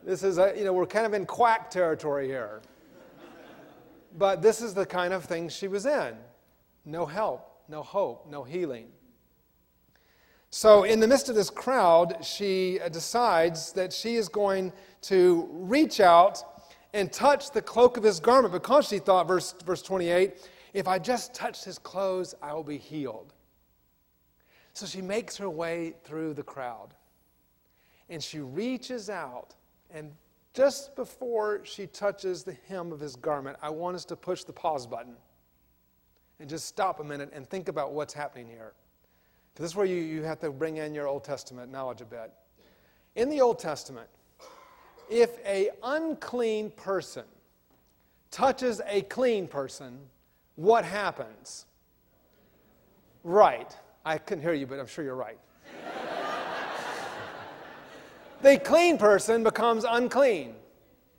This 0.04 0.24
is, 0.24 0.38
a, 0.38 0.54
you 0.58 0.64
know, 0.64 0.74
we're 0.74 0.86
kind 0.86 1.06
of 1.06 1.14
in 1.14 1.26
quack 1.26 1.70
territory 1.70 2.28
here. 2.28 2.62
But 4.18 4.42
this 4.42 4.62
is 4.62 4.74
the 4.74 4.86
kind 4.86 5.14
of 5.14 5.26
thing 5.26 5.50
she 5.50 5.68
was 5.68 5.86
in 5.86 6.16
no 6.86 7.06
help, 7.06 7.62
no 7.68 7.84
hope, 7.84 8.28
no 8.28 8.44
healing. 8.44 8.88
So, 10.50 10.84
in 10.84 11.00
the 11.00 11.08
midst 11.08 11.30
of 11.30 11.36
this 11.36 11.52
crowd, 11.52 12.26
she 12.26 12.80
uh, 12.80 12.90
decides 12.90 13.72
that 13.74 13.94
she 13.94 14.16
is 14.16 14.28
going 14.28 14.74
to 15.04 15.48
reach 15.52 16.00
out 16.00 16.44
and 16.94 17.14
touch 17.14 17.52
the 17.52 17.62
cloak 17.62 17.98
of 17.98 18.04
his 18.04 18.20
garment 18.20 18.52
because 18.52 18.88
she 18.88 18.98
thought, 18.98 19.28
verse, 19.28 19.54
verse 19.64 19.84
28, 19.84 20.50
if 20.74 20.88
I 20.88 20.98
just 20.98 21.36
touch 21.36 21.64
his 21.64 21.78
clothes, 21.78 22.34
I 22.42 22.54
will 22.54 22.64
be 22.64 22.80
healed. 22.80 23.34
So 24.74 24.88
she 24.88 25.02
makes 25.02 25.38
her 25.38 25.50
way 25.50 25.94
through 26.04 26.34
the 26.34 26.44
crowd. 26.44 26.96
And 28.10 28.24
she 28.24 28.40
reaches 28.40 29.08
out, 29.10 29.54
and 29.92 30.12
just 30.54 30.96
before 30.96 31.62
she 31.64 31.88
touches 31.88 32.44
the 32.44 32.56
hem 32.68 32.92
of 32.92 33.00
his 33.00 33.16
garment, 33.16 33.58
I 33.62 33.70
want 33.70 33.96
us 33.96 34.06
to 34.06 34.16
push 34.16 34.44
the 34.44 34.54
pause 34.54 34.88
button 34.88 35.16
and 36.40 36.50
just 36.50 36.66
stop 36.66 37.00
a 37.00 37.04
minute 37.04 37.32
and 37.34 37.48
think 37.48 37.68
about 37.68 37.94
what's 37.94 38.14
happening 38.14 38.48
here. 38.48 38.74
Because 39.54 39.64
this 39.64 39.72
is 39.72 39.76
where 39.76 39.86
you, 39.86 39.96
you 39.96 40.24
have 40.24 40.40
to 40.40 40.52
bring 40.52 40.78
in 40.78 40.94
your 40.94 41.08
Old 41.08 41.24
Testament 41.24 41.72
knowledge 41.72 42.02
a 42.02 42.06
bit. 42.06 42.32
In 43.16 43.30
the 43.30 43.42
Old 43.42 43.60
Testament, 43.60 44.08
if 45.10 45.38
a 45.46 45.70
unclean 45.84 46.72
person 46.72 47.26
touches 48.32 48.82
a 48.88 49.02
clean 49.04 49.48
person, 49.48 50.00
what 50.56 50.86
happens? 50.86 51.66
Right. 53.24 53.76
I 54.06 54.18
couldn't 54.18 54.44
hear 54.44 54.54
you, 54.54 54.68
but 54.68 54.80
I'm 54.80 54.88
sure 54.88 55.04
you're 55.04 55.16
right. 55.16 55.40
The 58.42 58.58
clean 58.58 58.98
person 58.98 59.44
becomes 59.44 59.84
unclean. 59.84 60.56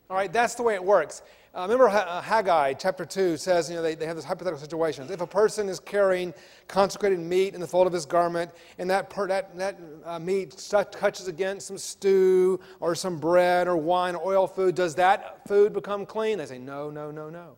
All 0.08 0.16
right, 0.16 0.32
that's 0.32 0.54
the 0.54 0.62
way 0.62 0.74
it 0.74 0.82
works. 0.82 1.22
Uh, 1.52 1.62
remember 1.62 1.88
uh, 1.88 2.22
Haggai 2.22 2.74
chapter 2.74 3.04
2 3.04 3.36
says, 3.36 3.68
you 3.68 3.74
know, 3.74 3.82
they, 3.82 3.96
they 3.96 4.06
have 4.06 4.14
this 4.14 4.24
hypothetical 4.24 4.60
situations. 4.60 5.10
If 5.10 5.20
a 5.20 5.26
person 5.26 5.68
is 5.68 5.80
carrying 5.80 6.32
consecrated 6.68 7.18
meat 7.18 7.54
in 7.54 7.60
the 7.60 7.66
fold 7.66 7.88
of 7.88 7.92
his 7.92 8.06
garment, 8.06 8.52
and 8.78 8.88
that, 8.88 9.10
per, 9.10 9.26
that, 9.26 9.56
that 9.58 9.76
uh, 10.04 10.20
meat 10.20 10.56
touches 10.68 11.26
against 11.26 11.66
some 11.66 11.76
stew 11.76 12.60
or 12.78 12.94
some 12.94 13.18
bread 13.18 13.66
or 13.66 13.76
wine 13.76 14.14
or 14.14 14.32
oil 14.32 14.46
food, 14.46 14.76
does 14.76 14.94
that 14.94 15.46
food 15.48 15.72
become 15.72 16.06
clean? 16.06 16.38
They 16.38 16.46
say, 16.46 16.58
no, 16.58 16.88
no, 16.88 17.10
no, 17.10 17.28
no. 17.30 17.56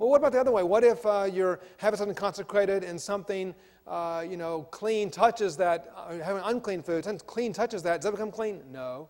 Well, 0.00 0.10
what 0.10 0.16
about 0.16 0.32
the 0.32 0.40
other 0.40 0.52
way? 0.52 0.64
What 0.64 0.82
if 0.82 1.06
uh, 1.06 1.28
you're 1.32 1.60
having 1.76 1.98
something 1.98 2.16
consecrated 2.16 2.82
and 2.82 3.00
something, 3.00 3.54
uh, 3.88 4.24
you 4.28 4.36
know, 4.36 4.62
clean 4.70 5.10
touches 5.10 5.56
that, 5.56 5.92
uh, 5.96 6.18
having 6.18 6.42
unclean 6.44 6.82
food, 6.82 7.06
clean 7.26 7.52
touches 7.52 7.82
that, 7.82 7.96
does 7.96 8.04
that 8.04 8.12
become 8.12 8.30
clean? 8.30 8.62
No. 8.70 9.08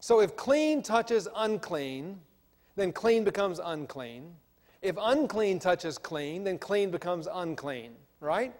So 0.00 0.20
if 0.20 0.36
clean 0.36 0.82
touches 0.82 1.28
unclean, 1.36 2.20
then 2.76 2.92
clean 2.92 3.24
becomes 3.24 3.60
unclean. 3.62 4.34
If 4.82 4.96
unclean 5.00 5.58
touches 5.58 5.98
clean, 5.98 6.44
then 6.44 6.58
clean 6.58 6.90
becomes 6.90 7.28
unclean, 7.32 7.92
right? 8.20 8.54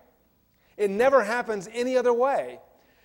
It 0.77 0.91
never 0.91 1.23
happens 1.23 1.69
any 1.73 1.97
other 1.97 2.13
way. 2.13 2.59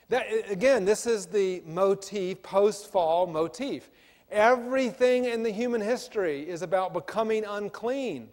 That, 0.10 0.26
again, 0.50 0.84
this 0.84 1.06
is 1.06 1.26
the 1.28 1.62
motif, 1.66 2.42
post 2.44 2.92
fall 2.92 3.28
motif. 3.28 3.90
Everything 4.30 5.26
in 5.26 5.44
the 5.44 5.52
human 5.52 5.82
history 5.82 6.50
is 6.50 6.62
about 6.62 6.94
becoming 6.94 7.46
unclean. 7.46 8.30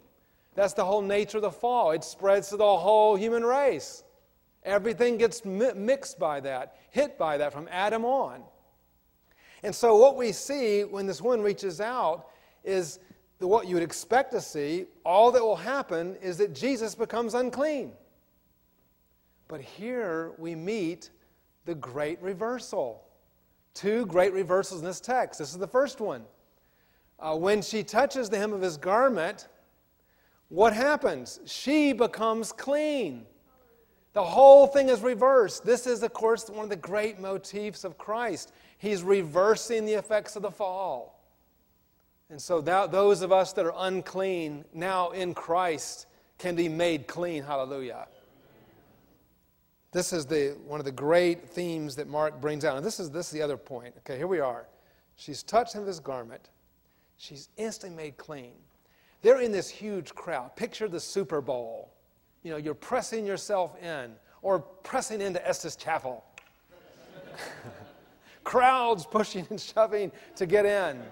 That's 0.59 0.75
the 0.75 0.85
whole 0.85 1.03
nature 1.03 1.39
of 1.39 1.43
the 1.43 1.53
fall. 1.53 1.93
It 1.93 2.03
spreads 2.03 2.49
to 2.49 2.57
the 2.57 2.65
whole 2.65 3.15
human 3.15 3.45
race. 3.45 4.03
Everything 4.65 5.17
gets 5.17 5.45
mi- 5.45 5.73
mixed 5.73 6.19
by 6.19 6.41
that, 6.41 6.77
hit 6.91 7.17
by 7.17 7.39
that 7.39 7.53
from 7.53 7.69
Adam 7.71 8.05
on. 8.05 8.43
And 9.63 9.73
so, 9.73 9.95
what 9.95 10.17
we 10.17 10.33
see 10.33 10.83
when 10.83 11.07
this 11.07 11.23
woman 11.23 11.43
reaches 11.43 11.81
out 11.81 12.31
is 12.65 12.99
what 13.39 13.69
you 13.69 13.75
would 13.75 13.85
expect 13.85 14.33
to 14.33 14.41
see. 14.41 14.87
All 15.05 15.31
that 15.31 15.41
will 15.41 15.55
happen 15.55 16.17
is 16.17 16.39
that 16.39 16.57
Jesus 16.57 16.97
becomes 16.97 17.35
unclean. 17.35 17.93
But 19.47 19.61
here 19.61 20.33
we 20.39 20.57
meet 20.57 21.11
the 21.67 21.77
great 21.77 22.21
reversal. 22.21 23.05
Two 23.75 24.07
great 24.07 24.33
reversals 24.33 24.81
in 24.81 24.87
this 24.89 24.99
text. 24.99 25.39
This 25.39 25.53
is 25.53 25.59
the 25.59 25.69
first 25.69 26.01
one. 26.01 26.25
Uh, 27.21 27.37
when 27.37 27.63
she 27.63 27.85
touches 27.85 28.29
the 28.29 28.39
hem 28.39 28.53
of 28.53 28.61
his 28.61 28.77
garment, 28.77 29.47
what 30.49 30.73
happens? 30.73 31.41
She 31.47 31.93
becomes 31.93 32.53
clean. 32.53 33.27
The 34.15 34.25
whole 34.25 34.67
thing 34.67 34.89
is 34.89 35.01
reversed. 35.01 35.65
This 35.65 35.87
is, 35.87 36.03
of 36.03 36.13
course, 36.13 36.49
one 36.49 36.65
of 36.65 36.71
the 36.71 36.77
great 36.77 37.21
motifs 37.21 37.85
of 37.85 37.99
Christ. 37.99 38.53
He's 38.79 39.03
reversing 39.03 39.85
the 39.85 39.95
effects 39.95 40.37
of 40.37 40.43
the 40.43 40.51
fall. 40.51 41.23
And 42.31 42.41
so 42.41 42.61
that, 42.63 42.93
those 42.93 43.23
of 43.23 43.33
us 43.33 43.53
that 43.55 43.65
are 43.65 43.75
unclean 43.77 44.65
now 44.75 45.11
in 45.11 45.35
Christ 45.35 46.07
can 46.39 46.57
be 46.57 46.69
made 46.69 47.07
clean. 47.07 47.43
Hallelujah. 47.43 48.07
This 49.93 50.13
is 50.13 50.27
the, 50.27 50.57
one 50.67 50.81
of 50.81 50.87
the 50.87 50.93
great 50.93 51.49
themes 51.49 51.97
that 51.97 52.09
Mark 52.09 52.41
brings 52.41 52.65
out. 52.65 52.77
And 52.77 52.85
this 52.85 53.01
is, 53.01 53.11
this 53.11 53.27
is 53.27 53.33
the 53.33 53.43
other 53.43 53.57
point. 53.57 53.95
Okay, 53.99 54.17
here 54.17 54.27
we 54.27 54.41
are. 54.41 54.67
She's 55.17 55.43
touched 55.43 55.75
him 55.75 55.81
with 55.81 55.89
his 55.89 56.01
garment. 56.01 56.51
She's 57.17 57.49
instantly 57.57 57.97
made 57.97 58.17
clean. 58.17 58.53
They're 59.23 59.41
in 59.41 59.53
this 59.53 59.69
huge 59.69 60.15
crowd. 60.15 60.55
Picture 60.57 60.89
the 60.89 61.01
Super 61.01 61.41
Bowl. 61.41 61.93
You 62.43 62.53
know, 62.53 62.57
you're 62.57 62.75
pressing 62.75 63.27
yourself 63.27 63.77
in 63.83 64.13
or 64.43 64.61
pressing 64.61 65.21
into 65.21 65.47
Estes 65.47 65.77
Chapel. 65.77 66.25
Crowds 68.45 69.05
pushing 69.05 69.47
and 69.51 69.61
shoving 69.61 70.13
to 70.37 70.47
get 70.47 70.65
in. 70.65 71.03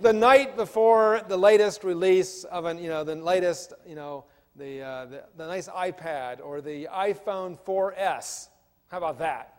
the 0.00 0.12
night 0.12 0.56
before 0.56 1.22
the 1.28 1.36
latest 1.36 1.84
release 1.84 2.44
of 2.44 2.64
an, 2.64 2.78
you 2.78 2.88
know, 2.88 3.04
the 3.04 3.14
latest, 3.14 3.72
you 3.86 3.94
know, 3.94 4.24
the, 4.56 4.82
uh, 4.82 5.06
the, 5.06 5.24
the 5.36 5.46
nice 5.46 5.68
iPad 5.68 6.40
or 6.42 6.60
the 6.60 6.88
iPhone 6.92 7.58
4S. 7.60 8.48
How 8.88 8.98
about 8.98 9.18
that? 9.18 9.55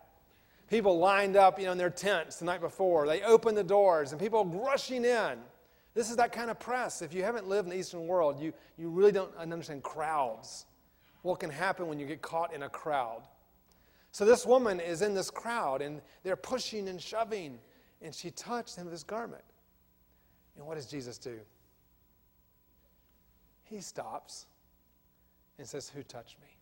People 0.68 0.98
lined 0.98 1.36
up, 1.36 1.58
you 1.58 1.66
know, 1.66 1.72
in 1.72 1.78
their 1.78 1.90
tents 1.90 2.36
the 2.36 2.44
night 2.44 2.60
before. 2.60 3.06
They 3.06 3.22
opened 3.22 3.56
the 3.56 3.64
doors 3.64 4.12
and 4.12 4.20
people 4.20 4.44
rushing 4.44 5.04
in. 5.04 5.38
This 5.94 6.10
is 6.10 6.16
that 6.16 6.32
kind 6.32 6.50
of 6.50 6.60
press. 6.60 7.00
If 7.00 7.14
you 7.14 7.22
haven't 7.22 7.48
lived 7.48 7.66
in 7.66 7.70
the 7.70 7.78
Eastern 7.78 8.06
world, 8.06 8.38
you, 8.38 8.52
you 8.76 8.90
really 8.90 9.12
don't 9.12 9.34
understand 9.36 9.82
crowds. 9.82 10.66
What 11.22 11.40
can 11.40 11.50
happen 11.50 11.88
when 11.88 11.98
you 11.98 12.06
get 12.06 12.22
caught 12.22 12.54
in 12.54 12.62
a 12.62 12.68
crowd? 12.68 13.22
So 14.12 14.24
this 14.24 14.44
woman 14.44 14.78
is 14.78 15.02
in 15.02 15.14
this 15.14 15.30
crowd 15.30 15.80
and 15.80 16.00
they're 16.22 16.36
pushing 16.36 16.88
and 16.88 17.00
shoving, 17.00 17.58
and 18.02 18.14
she 18.14 18.30
touched 18.30 18.76
him 18.76 18.84
with 18.84 18.92
his 18.92 19.04
garment. 19.04 19.44
And 20.56 20.66
what 20.66 20.76
does 20.76 20.86
Jesus 20.86 21.18
do? 21.18 21.38
He 23.64 23.80
stops 23.80 24.46
and 25.58 25.66
says, 25.66 25.88
Who 25.88 26.02
touched 26.02 26.38
me? 26.40 26.57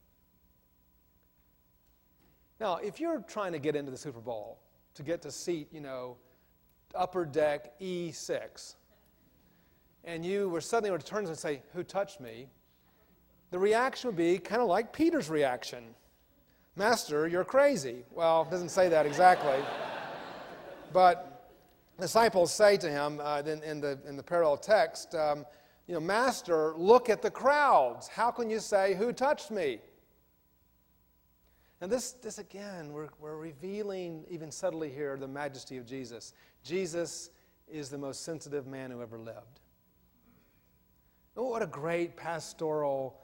Now, 2.60 2.76
if 2.76 3.00
you're 3.00 3.20
trying 3.20 3.52
to 3.52 3.58
get 3.58 3.76
into 3.76 3.90
the 3.90 3.98
Super 3.98 4.20
Bowl 4.20 4.58
to 4.94 5.02
get 5.02 5.22
to 5.22 5.30
seat, 5.30 5.68
you 5.72 5.80
know, 5.80 6.16
upper 6.94 7.24
deck 7.24 7.78
E6, 7.80 8.74
and 10.04 10.24
you 10.24 10.48
were 10.48 10.60
suddenly 10.60 10.90
were 10.90 10.98
to 10.98 11.04
turn 11.04 11.26
and 11.26 11.36
say, 11.36 11.62
Who 11.74 11.82
touched 11.82 12.20
me? 12.20 12.48
The 13.50 13.58
reaction 13.58 14.08
would 14.08 14.16
be 14.16 14.38
kind 14.38 14.62
of 14.62 14.68
like 14.68 14.92
Peter's 14.92 15.28
reaction 15.28 15.94
Master, 16.78 17.26
you're 17.26 17.44
crazy. 17.44 18.04
Well, 18.10 18.42
it 18.42 18.50
doesn't 18.50 18.68
say 18.68 18.90
that 18.90 19.06
exactly. 19.06 19.64
but 20.92 21.50
disciples 21.98 22.52
say 22.52 22.76
to 22.76 22.90
him 22.90 23.18
uh, 23.22 23.42
in, 23.46 23.62
in, 23.62 23.80
the, 23.80 23.98
in 24.06 24.14
the 24.14 24.22
parallel 24.22 24.58
text, 24.58 25.14
um, 25.14 25.46
you 25.86 25.94
know, 25.94 26.00
Master, 26.00 26.74
look 26.76 27.08
at 27.08 27.22
the 27.22 27.30
crowds. 27.30 28.08
How 28.08 28.30
can 28.30 28.50
you 28.50 28.60
say, 28.60 28.94
Who 28.94 29.14
touched 29.14 29.50
me? 29.50 29.80
And 31.80 31.90
this, 31.90 32.12
this 32.12 32.38
again, 32.38 32.92
we're, 32.92 33.08
we're 33.20 33.36
revealing 33.36 34.24
even 34.30 34.50
subtly 34.50 34.90
here 34.90 35.16
the 35.16 35.28
majesty 35.28 35.76
of 35.76 35.86
Jesus. 35.86 36.32
Jesus 36.64 37.30
is 37.68 37.90
the 37.90 37.98
most 37.98 38.24
sensitive 38.24 38.66
man 38.66 38.90
who 38.90 39.02
ever 39.02 39.18
lived. 39.18 39.60
Oh, 41.36 41.50
what 41.50 41.62
a 41.62 41.66
great 41.66 42.16
pastoral 42.16 43.20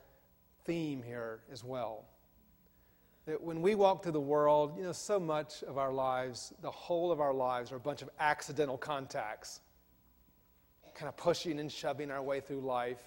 theme 0.64 1.02
here 1.02 1.40
as 1.50 1.64
well 1.64 2.04
that 3.24 3.40
when 3.40 3.62
we 3.62 3.74
walk 3.74 4.02
through 4.02 4.12
the 4.12 4.20
world, 4.20 4.76
you 4.76 4.82
know, 4.82 4.92
so 4.92 5.20
much 5.20 5.62
of 5.64 5.78
our 5.78 5.92
lives, 5.92 6.52
the 6.60 6.70
whole 6.70 7.12
of 7.12 7.20
our 7.20 7.32
lives, 7.32 7.70
are 7.70 7.76
a 7.76 7.80
bunch 7.80 8.02
of 8.02 8.10
accidental 8.18 8.76
contacts, 8.76 9.60
kind 10.94 11.08
of 11.08 11.16
pushing 11.16 11.60
and 11.60 11.70
shoving 11.70 12.10
our 12.10 12.22
way 12.22 12.40
through 12.40 12.60
life. 12.60 13.00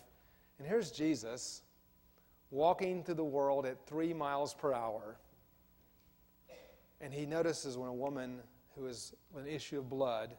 And 0.57 0.67
here's 0.67 0.89
Jesus 0.91 1.63
walking 2.49 3.03
through 3.03 3.15
the 3.15 3.23
world 3.25 3.65
at 3.65 3.85
three 3.85 4.13
miles 4.13 4.53
per 4.53 4.73
hour. 4.73 5.17
And 7.01 7.13
he 7.13 7.25
notices 7.25 7.77
when 7.77 7.89
a 7.89 7.93
woman 7.93 8.39
who 8.75 8.87
is 8.87 9.13
with 9.33 9.45
an 9.45 9.49
issue 9.49 9.79
of 9.79 9.89
blood, 9.89 10.35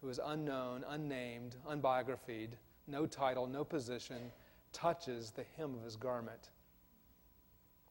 who 0.00 0.08
is 0.08 0.20
unknown, 0.24 0.84
unnamed, 0.88 1.56
unbiographied, 1.68 2.50
no 2.86 3.06
title, 3.06 3.46
no 3.46 3.64
position, 3.64 4.30
touches 4.72 5.30
the 5.30 5.44
hem 5.56 5.74
of 5.74 5.84
his 5.84 5.96
garment. 5.96 6.50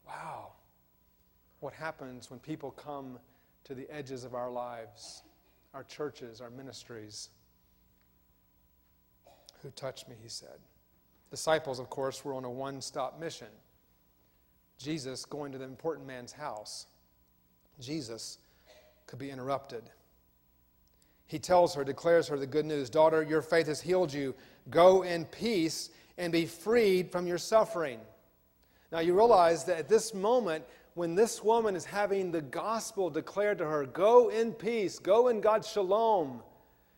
Wow 0.06 0.52
what 1.60 1.74
happens 1.74 2.30
when 2.30 2.40
people 2.40 2.70
come 2.70 3.18
to 3.64 3.74
the 3.74 3.88
edges 3.90 4.24
of 4.24 4.34
our 4.34 4.50
lives, 4.50 5.22
our 5.74 5.84
churches, 5.84 6.40
our 6.40 6.50
ministries. 6.50 7.28
Who 9.62 9.70
touched 9.70 10.08
me, 10.08 10.16
he 10.20 10.28
said. 10.28 10.58
Disciples, 11.30 11.78
of 11.78 11.90
course, 11.90 12.24
were 12.24 12.34
on 12.34 12.44
a 12.44 12.50
one 12.50 12.80
stop 12.80 13.20
mission. 13.20 13.48
Jesus 14.78 15.26
going 15.26 15.52
to 15.52 15.58
the 15.58 15.64
important 15.64 16.06
man's 16.06 16.32
house. 16.32 16.86
Jesus 17.80 18.38
could 19.06 19.18
be 19.18 19.30
interrupted. 19.30 19.82
He 21.26 21.38
tells 21.38 21.74
her, 21.74 21.84
declares 21.84 22.28
her 22.28 22.36
the 22.36 22.46
good 22.46 22.66
news 22.66 22.90
Daughter, 22.90 23.22
your 23.22 23.42
faith 23.42 23.66
has 23.68 23.80
healed 23.80 24.12
you. 24.12 24.34
Go 24.68 25.02
in 25.02 25.24
peace 25.26 25.90
and 26.18 26.32
be 26.32 26.46
freed 26.46 27.10
from 27.10 27.26
your 27.26 27.38
suffering. 27.38 28.00
Now 28.92 28.98
you 28.98 29.14
realize 29.14 29.64
that 29.64 29.78
at 29.78 29.88
this 29.88 30.12
moment, 30.12 30.64
when 30.94 31.14
this 31.14 31.42
woman 31.42 31.76
is 31.76 31.84
having 31.84 32.32
the 32.32 32.42
gospel 32.42 33.10
declared 33.10 33.58
to 33.58 33.66
her, 33.66 33.86
go 33.86 34.28
in 34.28 34.52
peace, 34.52 34.98
go 34.98 35.28
in 35.28 35.40
God's 35.40 35.68
shalom, 35.68 36.42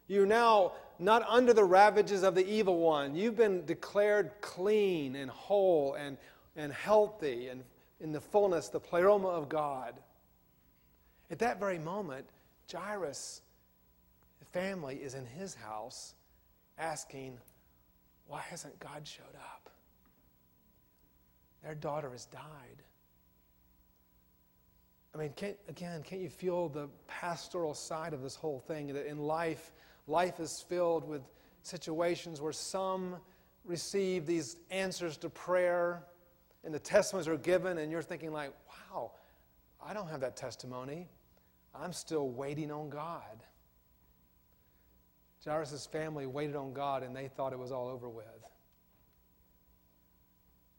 you're 0.08 0.26
now 0.26 0.72
not 0.98 1.22
under 1.28 1.52
the 1.52 1.64
ravages 1.64 2.22
of 2.22 2.34
the 2.34 2.46
evil 2.46 2.78
one. 2.78 3.14
You've 3.14 3.36
been 3.36 3.64
declared 3.64 4.30
clean 4.40 5.16
and 5.16 5.30
whole 5.30 5.94
and, 5.94 6.16
and 6.56 6.72
healthy 6.72 7.48
and 7.48 7.62
in 8.00 8.12
the 8.12 8.20
fullness, 8.20 8.68
the 8.68 8.80
pleroma 8.80 9.28
of 9.28 9.48
God. 9.48 9.94
At 11.32 11.38
that 11.38 11.58
very 11.58 11.78
moment, 11.78 12.26
Jairus' 12.70 13.40
family 14.52 14.96
is 14.96 15.14
in 15.14 15.24
his 15.24 15.54
house 15.54 16.14
asking, 16.78 17.38
Why 18.28 18.42
hasn't 18.42 18.78
God 18.78 19.08
showed 19.08 19.34
up? 19.34 19.70
Their 21.64 21.74
daughter 21.74 22.10
has 22.10 22.26
died. 22.26 22.82
I 25.14 25.18
mean, 25.18 25.32
can't, 25.34 25.56
again, 25.68 26.02
can't 26.02 26.20
you 26.20 26.28
feel 26.28 26.68
the 26.68 26.88
pastoral 27.06 27.72
side 27.72 28.12
of 28.12 28.22
this 28.22 28.34
whole 28.34 28.60
thing? 28.60 28.92
That 28.92 29.06
in 29.06 29.18
life, 29.18 29.72
life 30.06 30.38
is 30.38 30.62
filled 30.68 31.08
with 31.08 31.22
situations 31.62 32.42
where 32.42 32.52
some 32.52 33.16
receive 33.64 34.26
these 34.26 34.58
answers 34.70 35.16
to 35.18 35.30
prayer 35.30 36.02
and 36.64 36.74
the 36.74 36.78
testimonies 36.78 37.26
are 37.26 37.38
given, 37.38 37.78
and 37.78 37.90
you're 37.90 38.02
thinking, 38.02 38.32
like, 38.32 38.52
wow, 38.92 39.12
I 39.84 39.94
don't 39.94 40.08
have 40.08 40.20
that 40.20 40.36
testimony. 40.36 41.08
I'm 41.74 41.92
still 41.92 42.28
waiting 42.28 42.70
on 42.70 42.90
God. 42.90 43.44
Jairus' 45.44 45.86
family 45.86 46.26
waited 46.26 46.54
on 46.54 46.72
God 46.72 47.02
and 47.02 47.16
they 47.16 47.28
thought 47.28 47.52
it 47.52 47.58
was 47.58 47.72
all 47.72 47.88
over 47.88 48.08
with. 48.08 48.26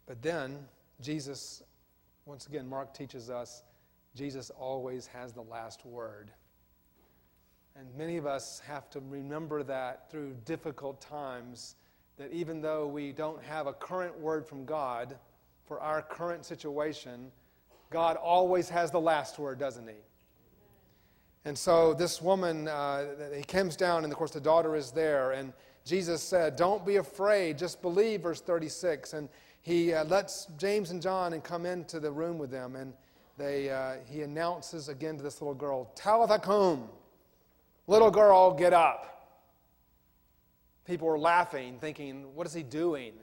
But 0.06 0.22
then, 0.22 0.60
Jesus, 1.02 1.64
once 2.26 2.48
again, 2.48 2.68
Mark 2.68 2.94
teaches 2.94 3.30
us 3.30 3.64
Jesus 4.16 4.52
always 4.52 5.08
has 5.08 5.34
the 5.34 5.42
last 5.42 5.86
word. 5.86 6.32
And 7.76 7.88
many 7.98 8.18
of 8.18 8.28
us 8.28 8.62
have 8.68 8.90
to 8.92 9.00
remember 9.00 9.64
that 9.64 10.12
through 10.12 10.36
difficult 10.46 11.02
times, 11.02 11.76
that 12.18 12.32
even 12.32 12.62
though 12.62 12.86
we 12.86 13.12
don't 13.12 13.42
have 13.42 13.66
a 13.66 13.74
current 13.74 14.18
word 14.20 14.46
from 14.46 14.66
God 14.66 15.18
for 15.66 15.80
our 15.80 16.04
current 16.04 16.46
situation, 16.46 17.32
God 17.90 18.16
always 18.18 18.70
has 18.70 18.92
the 18.92 19.02
last 19.02 19.40
word, 19.40 19.58
doesn't 19.58 19.88
He? 19.88 19.96
And 21.46 21.58
so 21.58 21.94
this 21.94 22.22
woman, 22.22 22.68
uh, 22.68 23.06
he 23.36 23.44
comes 23.44 23.76
down, 23.76 24.04
and 24.04 24.14
of 24.14 24.18
course 24.18 24.32
the 24.32 24.40
daughter 24.40 24.76
is 24.76 24.92
there. 24.92 25.32
And 25.32 25.52
Jesus 25.86 26.22
said, 26.22 26.56
Don't 26.56 26.86
be 26.86 26.96
afraid, 26.98 27.58
just 27.58 27.82
believe, 27.82 28.22
verse 28.22 28.42
36. 28.42 29.14
And 29.14 29.28
he 29.62 29.94
uh, 29.94 30.06
lets 30.06 30.48
James 30.58 30.92
and 30.92 31.02
John 31.02 31.34
and 31.34 31.44
come 31.44 31.66
into 31.66 32.00
the 32.00 32.12
room 32.12 32.38
with 32.38 32.50
them. 32.50 32.76
And 32.76 32.94
they, 33.38 33.70
uh, 33.70 33.96
he 34.10 34.22
announces 34.22 34.88
again 34.88 35.18
to 35.18 35.24
this 35.24 35.42
little 35.42 35.54
girl, 35.54 35.92
Talitha 35.96 36.40
cum, 36.40 36.88
little 37.88 38.12
girl, 38.12 38.54
get 38.54 38.74
up. 38.74 39.10
People 40.86 41.08
were 41.08 41.20
laughing, 41.20 41.78
thinking, 41.80 42.34
What 42.36 42.48
is 42.48 42.54
he 42.54 42.64
doing? 42.64 43.14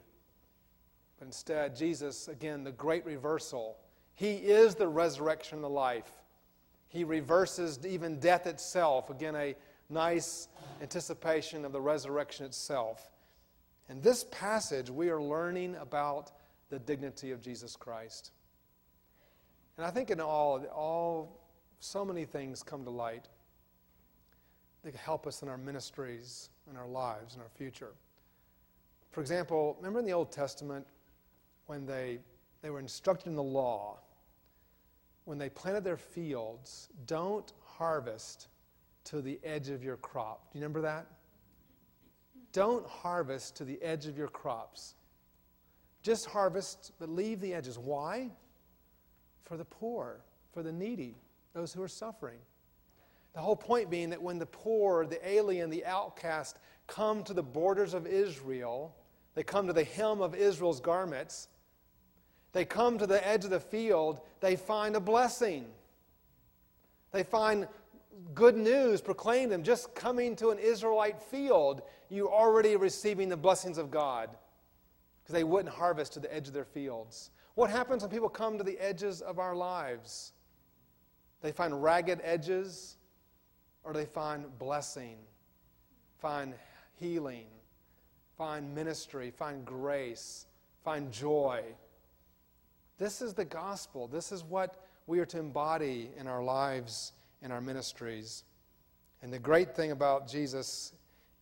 But 1.18 1.26
instead, 1.26 1.74
Jesus, 1.74 2.28
again, 2.28 2.64
the 2.64 2.72
great 2.72 3.04
reversal. 3.06 3.76
He 4.14 4.34
is 4.34 4.74
the 4.74 4.88
resurrection 4.88 5.56
and 5.56 5.64
the 5.64 5.68
life. 5.68 6.10
He 6.90 7.04
reverses 7.04 7.78
even 7.86 8.18
death 8.18 8.46
itself. 8.46 9.10
Again, 9.10 9.36
a 9.36 9.54
nice 9.88 10.48
anticipation 10.82 11.64
of 11.64 11.72
the 11.72 11.80
resurrection 11.80 12.44
itself. 12.44 13.12
In 13.88 14.00
this 14.00 14.24
passage, 14.30 14.90
we 14.90 15.08
are 15.08 15.22
learning 15.22 15.76
about 15.76 16.32
the 16.68 16.80
dignity 16.80 17.30
of 17.30 17.40
Jesus 17.40 17.76
Christ. 17.76 18.32
And 19.76 19.86
I 19.86 19.90
think 19.90 20.10
in 20.10 20.20
all, 20.20 20.64
all 20.74 21.40
so 21.78 22.04
many 22.04 22.24
things 22.24 22.62
come 22.62 22.84
to 22.84 22.90
light 22.90 23.28
that 24.82 24.94
help 24.96 25.28
us 25.28 25.42
in 25.42 25.48
our 25.48 25.58
ministries, 25.58 26.50
in 26.68 26.76
our 26.76 26.88
lives, 26.88 27.36
in 27.36 27.40
our 27.40 27.48
future. 27.54 27.92
For 29.12 29.20
example, 29.20 29.76
remember 29.78 30.00
in 30.00 30.04
the 30.04 30.12
Old 30.12 30.32
Testament 30.32 30.86
when 31.66 31.86
they, 31.86 32.18
they 32.62 32.70
were 32.70 32.80
instructed 32.80 33.28
in 33.28 33.36
the 33.36 33.42
law 33.42 33.98
when 35.30 35.38
they 35.38 35.48
planted 35.48 35.84
their 35.84 35.96
fields, 35.96 36.88
don't 37.06 37.52
harvest 37.64 38.48
to 39.04 39.22
the 39.22 39.38
edge 39.44 39.68
of 39.68 39.84
your 39.84 39.96
crop. 39.96 40.50
Do 40.52 40.58
you 40.58 40.60
remember 40.60 40.80
that? 40.80 41.06
Don't 42.52 42.84
harvest 42.84 43.54
to 43.58 43.64
the 43.64 43.80
edge 43.80 44.06
of 44.06 44.18
your 44.18 44.26
crops. 44.26 44.96
Just 46.02 46.26
harvest, 46.26 46.90
but 46.98 47.08
leave 47.08 47.40
the 47.40 47.54
edges. 47.54 47.78
Why? 47.78 48.32
For 49.44 49.56
the 49.56 49.64
poor, 49.64 50.20
for 50.52 50.64
the 50.64 50.72
needy, 50.72 51.14
those 51.54 51.72
who 51.72 51.80
are 51.80 51.86
suffering. 51.86 52.40
The 53.32 53.40
whole 53.40 53.54
point 53.54 53.88
being 53.88 54.10
that 54.10 54.20
when 54.20 54.40
the 54.40 54.46
poor, 54.46 55.06
the 55.06 55.24
alien, 55.24 55.70
the 55.70 55.84
outcast 55.84 56.58
come 56.88 57.22
to 57.22 57.34
the 57.34 57.42
borders 57.44 57.94
of 57.94 58.04
Israel, 58.04 58.96
they 59.36 59.44
come 59.44 59.68
to 59.68 59.72
the 59.72 59.84
hem 59.84 60.22
of 60.22 60.34
Israel's 60.34 60.80
garments, 60.80 61.46
they 62.52 62.64
come 62.64 62.98
to 62.98 63.06
the 63.06 63.26
edge 63.26 63.44
of 63.44 63.50
the 63.50 63.60
field, 63.60 64.20
they 64.40 64.56
find 64.56 64.96
a 64.96 65.00
blessing. 65.00 65.66
They 67.12 67.22
find 67.22 67.68
good 68.34 68.56
news 68.56 69.00
proclaim 69.00 69.48
them. 69.48 69.62
Just 69.62 69.94
coming 69.94 70.36
to 70.36 70.50
an 70.50 70.58
Israelite 70.58 71.20
field, 71.22 71.82
you're 72.08 72.32
already 72.32 72.76
receiving 72.76 73.28
the 73.28 73.36
blessings 73.36 73.78
of 73.78 73.90
God 73.90 74.30
because 75.22 75.32
they 75.32 75.44
wouldn't 75.44 75.74
harvest 75.74 76.12
to 76.14 76.20
the 76.20 76.32
edge 76.34 76.48
of 76.48 76.54
their 76.54 76.64
fields. 76.64 77.30
What 77.54 77.70
happens 77.70 78.02
when 78.02 78.10
people 78.10 78.28
come 78.28 78.58
to 78.58 78.64
the 78.64 78.78
edges 78.78 79.20
of 79.20 79.38
our 79.38 79.54
lives? 79.54 80.32
They 81.42 81.52
find 81.52 81.82
ragged 81.82 82.20
edges 82.22 82.96
or 83.84 83.92
they 83.92 84.04
find 84.04 84.46
blessing, 84.58 85.16
find 86.18 86.54
healing, 86.98 87.46
find 88.36 88.74
ministry, 88.74 89.30
find 89.30 89.64
grace, 89.64 90.46
find 90.84 91.10
joy. 91.10 91.62
This 93.00 93.22
is 93.22 93.32
the 93.32 93.46
gospel. 93.46 94.06
This 94.06 94.30
is 94.30 94.44
what 94.44 94.84
we 95.06 95.20
are 95.20 95.26
to 95.26 95.38
embody 95.38 96.10
in 96.18 96.26
our 96.26 96.44
lives, 96.44 97.14
in 97.40 97.50
our 97.50 97.62
ministries. 97.62 98.44
And 99.22 99.32
the 99.32 99.38
great 99.38 99.74
thing 99.74 99.90
about 99.90 100.28
Jesus 100.28 100.92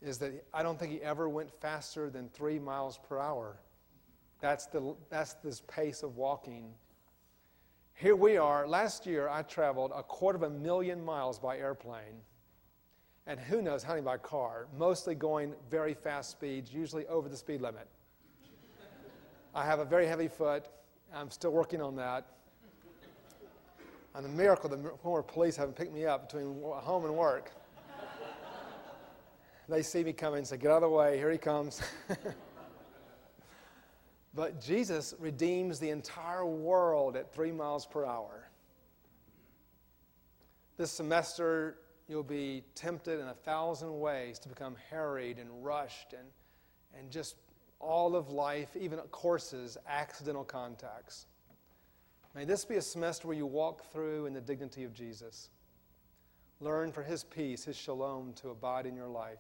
is 0.01 0.18
that 0.18 0.47
I 0.55 0.62
don't 0.62 0.79
think 0.79 0.92
he 0.92 1.03
ever 1.03 1.29
went 1.29 1.51
faster 1.61 2.11
than 2.11 2.29
three 2.29 2.61
miles 2.61 3.01
per 3.09 3.18
hour. 3.18 3.59
That's, 4.40 4.66
the, 4.66 4.94
that's 5.11 5.35
this 5.35 5.62
pace 5.66 6.05
of 6.05 6.16
walking. 6.16 6.75
Here 7.94 8.14
we 8.14 8.37
are. 8.37 8.68
Last 8.68 9.05
year, 9.05 9.29
I 9.29 9.42
traveled 9.42 9.90
a 9.92 10.05
quarter 10.05 10.37
of 10.37 10.44
a 10.44 10.51
million 10.51 11.05
miles 11.05 11.40
by 11.40 11.59
airplane. 11.59 12.23
And 13.27 13.40
who 13.40 13.62
knows 13.62 13.83
how 13.83 13.94
many 13.94 14.05
by 14.05 14.18
car, 14.18 14.68
mostly 14.79 15.16
going 15.16 15.55
very 15.68 15.94
fast 15.94 16.31
speeds, 16.31 16.73
usually 16.73 17.05
over 17.09 17.29
the 17.29 17.37
speed 17.37 17.62
limit. 17.62 17.88
I 19.57 19.64
have 19.64 19.81
a 19.81 19.85
very 19.85 20.07
heavy 20.07 20.29
foot. 20.29 20.68
I'm 21.14 21.31
still 21.31 21.51
working 21.51 21.81
on 21.81 21.97
that. 21.97 22.27
And 24.14 24.25
the 24.25 24.29
miracle, 24.31 24.68
the 24.68 24.77
Wilmore 24.77 25.23
police 25.23 25.57
haven't 25.57 25.77
picked 25.77 25.92
me 25.92 26.05
up 26.05 26.29
between 26.29 26.61
home 26.62 27.05
and 27.05 27.14
work. 27.14 27.53
they 29.68 29.83
see 29.83 30.03
me 30.03 30.12
coming 30.12 30.44
say, 30.44 30.57
Get 30.57 30.71
out 30.71 30.83
of 30.83 30.83
the 30.83 30.88
way, 30.88 31.16
here 31.16 31.31
he 31.31 31.38
comes. 31.38 31.81
but 34.35 34.61
Jesus 34.61 35.14
redeems 35.18 35.79
the 35.79 35.90
entire 35.90 36.44
world 36.44 37.16
at 37.16 37.33
three 37.33 37.53
miles 37.53 37.87
per 37.87 38.05
hour. 38.05 38.51
This 40.77 40.90
semester, 40.90 41.79
you'll 42.09 42.23
be 42.23 42.64
tempted 42.75 43.21
in 43.21 43.29
a 43.29 43.35
thousand 43.35 43.99
ways 43.99 44.38
to 44.40 44.49
become 44.49 44.77
harried 44.90 45.38
and 45.38 45.64
rushed 45.64 46.12
and, 46.12 46.29
and 46.99 47.11
just 47.11 47.37
all 47.81 48.17
of 48.17 48.31
life, 48.31 48.77
even 48.77 48.99
courses, 49.11 49.77
accidental 49.87 50.45
contacts. 50.45 51.27
May 52.35 52.45
this 52.45 52.64
be 52.64 52.77
a 52.77 52.83
semester 52.83 53.29
where 53.29 53.37
you 53.37 53.47
walk 53.47 53.91
through 53.93 54.27
in 54.27 54.33
the 54.33 54.41
dignity 54.41 54.85
of 54.85 54.93
Jesus. 54.93 55.51
Learn 56.61 56.93
for 56.93 57.03
his 57.03 57.25
peace, 57.25 57.64
his 57.64 57.77
shalom 57.77 58.33
to 58.35 58.51
abide 58.51 58.87
in 58.87 58.97
your 58.97 59.09
life. 59.09 59.38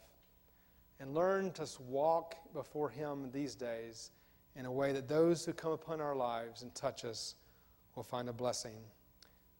And 1.00 1.14
learn 1.14 1.52
to 1.52 1.66
walk 1.88 2.36
before 2.52 2.88
him 2.88 3.30
these 3.32 3.54
days 3.54 4.10
in 4.56 4.66
a 4.66 4.72
way 4.72 4.92
that 4.92 5.08
those 5.08 5.44
who 5.44 5.52
come 5.52 5.72
upon 5.72 6.00
our 6.00 6.16
lives 6.16 6.62
and 6.62 6.74
touch 6.74 7.04
us 7.04 7.36
will 7.94 8.02
find 8.02 8.28
a 8.28 8.32
blessing. 8.32 8.74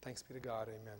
Thanks 0.03 0.23
be 0.23 0.35
to 0.35 0.41
God. 0.41 0.69
Amen. 0.69 0.99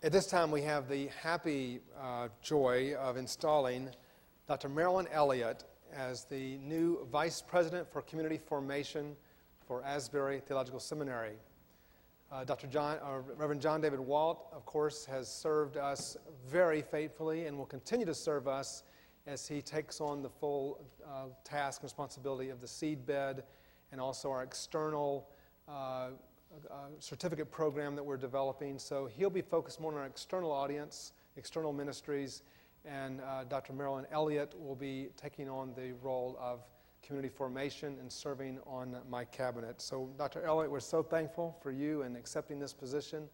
At 0.00 0.12
this 0.12 0.26
time, 0.26 0.52
we 0.52 0.62
have 0.62 0.88
the 0.88 1.08
happy 1.20 1.80
uh, 2.00 2.28
joy 2.40 2.94
of 2.94 3.16
installing 3.16 3.90
Dr. 4.46 4.68
Marilyn 4.68 5.08
Elliott 5.10 5.64
as 5.92 6.24
the 6.24 6.58
new 6.58 7.04
Vice 7.10 7.42
President 7.42 7.90
for 7.92 8.00
Community 8.02 8.38
Formation 8.38 9.16
for 9.66 9.82
Asbury 9.82 10.38
Theological 10.38 10.78
Seminary. 10.78 11.32
Uh, 12.30 12.44
Dr. 12.44 12.68
John, 12.68 12.98
uh, 13.02 13.22
Reverend 13.36 13.60
John 13.60 13.80
David 13.80 13.98
Walt, 13.98 14.46
of 14.52 14.64
course, 14.66 15.04
has 15.04 15.26
served 15.26 15.76
us 15.76 16.16
very 16.46 16.80
faithfully 16.80 17.46
and 17.46 17.58
will 17.58 17.66
continue 17.66 18.06
to 18.06 18.14
serve 18.14 18.46
us 18.46 18.84
as 19.26 19.48
he 19.48 19.60
takes 19.60 20.00
on 20.00 20.22
the 20.22 20.30
full 20.30 20.80
uh, 21.04 21.24
task 21.42 21.80
and 21.80 21.86
responsibility 21.88 22.50
of 22.50 22.60
the 22.60 22.68
seed 22.68 23.04
bed 23.04 23.42
and 23.90 24.00
also 24.00 24.30
our 24.30 24.44
external 24.44 25.28
uh, 26.50 26.72
uh, 26.72 26.76
certificate 26.98 27.50
program 27.50 27.94
that 27.94 28.02
we're 28.02 28.16
developing. 28.16 28.78
So 28.78 29.06
he'll 29.06 29.30
be 29.30 29.42
focused 29.42 29.80
more 29.80 29.92
on 29.92 29.98
our 29.98 30.06
external 30.06 30.50
audience, 30.50 31.12
external 31.36 31.72
ministries, 31.72 32.42
and 32.84 33.20
uh, 33.20 33.44
Dr. 33.44 33.72
Marilyn 33.72 34.06
Elliott 34.10 34.54
will 34.58 34.76
be 34.76 35.08
taking 35.16 35.48
on 35.48 35.74
the 35.74 35.92
role 36.02 36.38
of 36.40 36.60
community 37.02 37.28
formation 37.28 37.96
and 38.00 38.10
serving 38.10 38.58
on 38.66 38.96
my 39.10 39.24
cabinet. 39.24 39.80
So, 39.80 40.10
Dr. 40.16 40.42
Elliott, 40.42 40.70
we're 40.70 40.80
so 40.80 41.02
thankful 41.02 41.56
for 41.62 41.70
you 41.70 42.02
and 42.02 42.16
accepting 42.16 42.58
this 42.58 42.72
position, 42.72 43.28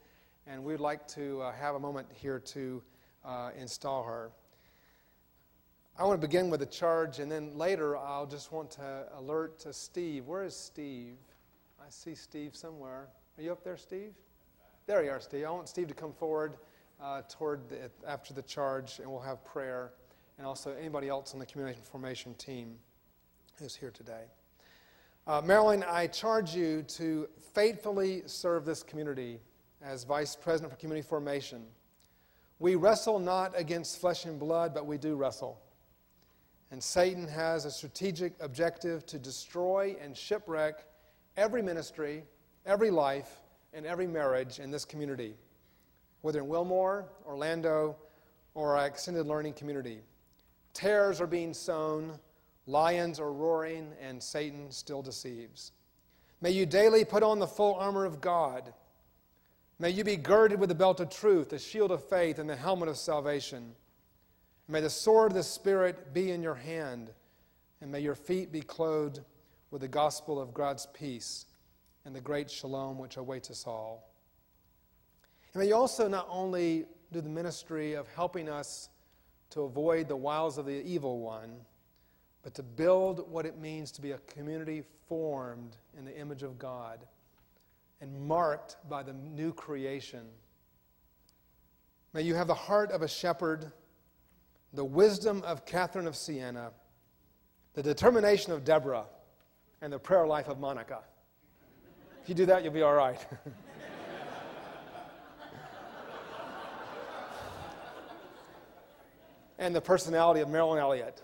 and 0.46 0.62
we'd 0.62 0.81
like 0.81 1.07
to 1.09 1.40
uh, 1.42 1.53
have 1.53 1.74
a 1.74 1.81
moment 1.81 2.09
here 2.12 2.38
to 2.38 2.83
uh, 3.24 3.50
install 3.57 4.03
her. 4.03 4.31
I 5.96 6.05
want 6.05 6.20
to 6.20 6.27
begin 6.27 6.50
with 6.50 6.62
a 6.62 6.66
charge, 6.66 7.20
and 7.20 7.31
then 7.31 7.57
later 7.57 7.96
I'll 7.96 8.27
just 8.27 8.50
want 8.50 8.72
to 8.72 9.07
alert 9.16 9.61
to 9.61 9.72
Steve. 9.72 10.27
Where 10.27 10.42
is 10.42 10.57
Steve? 10.57 11.16
I 11.85 11.90
see 11.90 12.14
Steve 12.14 12.57
somewhere. 12.57 13.09
Are 13.37 13.42
you 13.42 13.53
up 13.53 13.62
there, 13.62 13.77
Steve? 13.77 14.14
There 14.87 15.05
you 15.05 15.11
are, 15.11 15.20
Steve. 15.20 15.44
I 15.44 15.51
want 15.51 15.68
Steve 15.68 15.87
to 15.88 15.94
come 15.94 16.14
forward 16.14 16.55
uh, 16.99 17.20
toward 17.29 17.68
the, 17.68 17.90
after 18.09 18.33
the 18.33 18.40
charge, 18.40 19.01
and 19.01 19.11
we'll 19.11 19.20
have 19.20 19.44
prayer, 19.44 19.90
and 20.38 20.47
also 20.47 20.75
anybody 20.81 21.11
else 21.11 21.35
on 21.35 21.40
the 21.40 21.44
community 21.44 21.79
formation 21.83 22.33
team 22.37 22.77
who's 23.59 23.77
here 23.77 23.90
today. 23.90 24.23
Uh, 25.27 25.42
Marilyn, 25.44 25.85
I 25.87 26.07
charge 26.07 26.55
you 26.55 26.85
to 26.85 27.29
faithfully 27.53 28.23
serve 28.25 28.64
this 28.64 28.83
community 28.83 29.38
as 29.83 30.05
Vice 30.05 30.35
President 30.35 30.73
for 30.73 30.79
Community 30.79 31.07
Formation. 31.07 31.66
We 32.61 32.77
wrestle 32.77 33.18
not 33.18 33.53
against 33.59 34.01
flesh 34.01 34.25
and 34.25 34.40
blood, 34.40 34.73
but 34.73 34.87
we 34.87 34.97
do 34.97 35.16
wrestle. 35.16 35.61
And 36.70 36.83
Satan 36.83 37.29
has 37.29 37.66
a 37.66 37.70
strategic 37.70 38.33
objective 38.40 39.05
to 39.05 39.18
destroy 39.18 39.97
and 40.01 40.16
shipwreck 40.16 40.87
every 41.37 41.62
ministry, 41.62 42.25
every 42.66 42.90
life, 42.90 43.40
and 43.73 43.85
every 43.87 44.07
marriage 44.07 44.61
in 44.61 44.70
this 44.70 44.85
community, 44.85 45.35
whether 46.23 46.38
in 46.38 46.49
Wilmore, 46.49 47.07
Orlando, 47.27 47.97
or 48.55 48.77
our 48.77 48.87
extended 48.87 49.27
learning 49.27 49.55
community. 49.55 50.01
Tares 50.73 51.20
are 51.20 51.27
being 51.27 51.53
sown, 51.53 52.18
lions 52.66 53.18
are 53.18 53.33
roaring, 53.33 53.92
and 54.01 54.23
Satan 54.23 54.70
still 54.70 55.03
deceives. 55.03 55.73
May 56.40 56.51
you 56.51 56.66
daily 56.66 57.05
put 57.05 57.23
on 57.23 57.38
the 57.38 57.47
full 57.47 57.75
armor 57.75 58.05
of 58.05 58.20
God. 58.20 58.73
May 59.79 59.90
you 59.90 60.05
be 60.05 60.16
girded 60.16 60.61
with 60.61 60.68
the 60.68 60.75
belt 60.75 61.01
of 61.01 61.11
truth, 61.11 61.51
the 61.51 61.59
shield 61.59 61.90
of 61.90 62.05
faith, 62.05 62.38
and 62.38 62.49
the 62.49 62.57
helmet 62.57 62.88
of 62.88 62.97
salvation. 62.97 63.75
May 64.68 64.81
the 64.81 64.90
sword 64.90 65.33
of 65.33 65.37
the 65.37 65.42
Spirit 65.42 66.14
be 66.14 66.31
in 66.31 66.42
your 66.42 66.55
hand, 66.55 67.11
and 67.81 67.90
may 67.90 68.01
your 68.01 68.14
feet 68.14 68.53
be 68.53 68.61
clothed 68.61 69.20
with 69.74 69.80
the 69.80 69.88
gospel 69.88 70.40
of 70.40 70.54
God's 70.54 70.87
peace 70.94 71.46
and 72.04 72.14
the 72.14 72.20
great 72.20 72.48
shalom 72.48 72.96
which 72.96 73.16
awaits 73.16 73.50
us 73.50 73.64
all. 73.66 74.08
And 75.52 75.60
may 75.60 75.66
you 75.66 75.74
also 75.74 76.06
not 76.06 76.28
only 76.30 76.84
do 77.10 77.20
the 77.20 77.28
ministry 77.28 77.94
of 77.94 78.06
helping 78.06 78.48
us 78.48 78.88
to 79.50 79.62
avoid 79.62 80.06
the 80.06 80.14
wiles 80.14 80.58
of 80.58 80.66
the 80.66 80.80
evil 80.87 81.18
one, 81.18 81.56
but 82.44 82.54
to 82.54 82.62
build 82.62 83.28
what 83.28 83.46
it 83.46 83.58
means 83.58 83.90
to 83.90 84.00
be 84.00 84.12
a 84.12 84.18
community 84.18 84.84
formed 85.08 85.74
in 85.98 86.04
the 86.04 86.16
image 86.16 86.44
of 86.44 86.56
God 86.56 87.00
and 88.00 88.28
marked 88.28 88.76
by 88.88 89.02
the 89.02 89.12
new 89.12 89.52
creation. 89.52 90.22
May 92.12 92.22
you 92.22 92.37
have 92.37 92.46
the 92.46 92.54
heart 92.54 92.92
of 92.92 93.02
a 93.02 93.08
shepherd, 93.08 93.72
the 94.72 94.84
wisdom 94.84 95.42
of 95.44 95.66
Catherine 95.66 96.06
of 96.06 96.14
Siena, 96.14 96.70
the 97.72 97.82
determination 97.82 98.52
of 98.52 98.62
Deborah, 98.62 99.06
and 99.85 99.92
the 99.92 99.99
prayer 99.99 100.27
life 100.27 100.49
of 100.49 100.59
Monica. 100.59 101.01
If 102.23 102.31
you 102.31 102.35
do 102.35 102.47
that, 102.47 102.64
you'll 102.64 102.73
be 102.73 102.81
all 102.81 102.94
right. 102.94 103.23
and 109.59 109.77
the 109.77 109.83
personality 109.83 110.40
of 110.40 110.49
Marilyn 110.49 110.79
Elliott. 110.79 111.20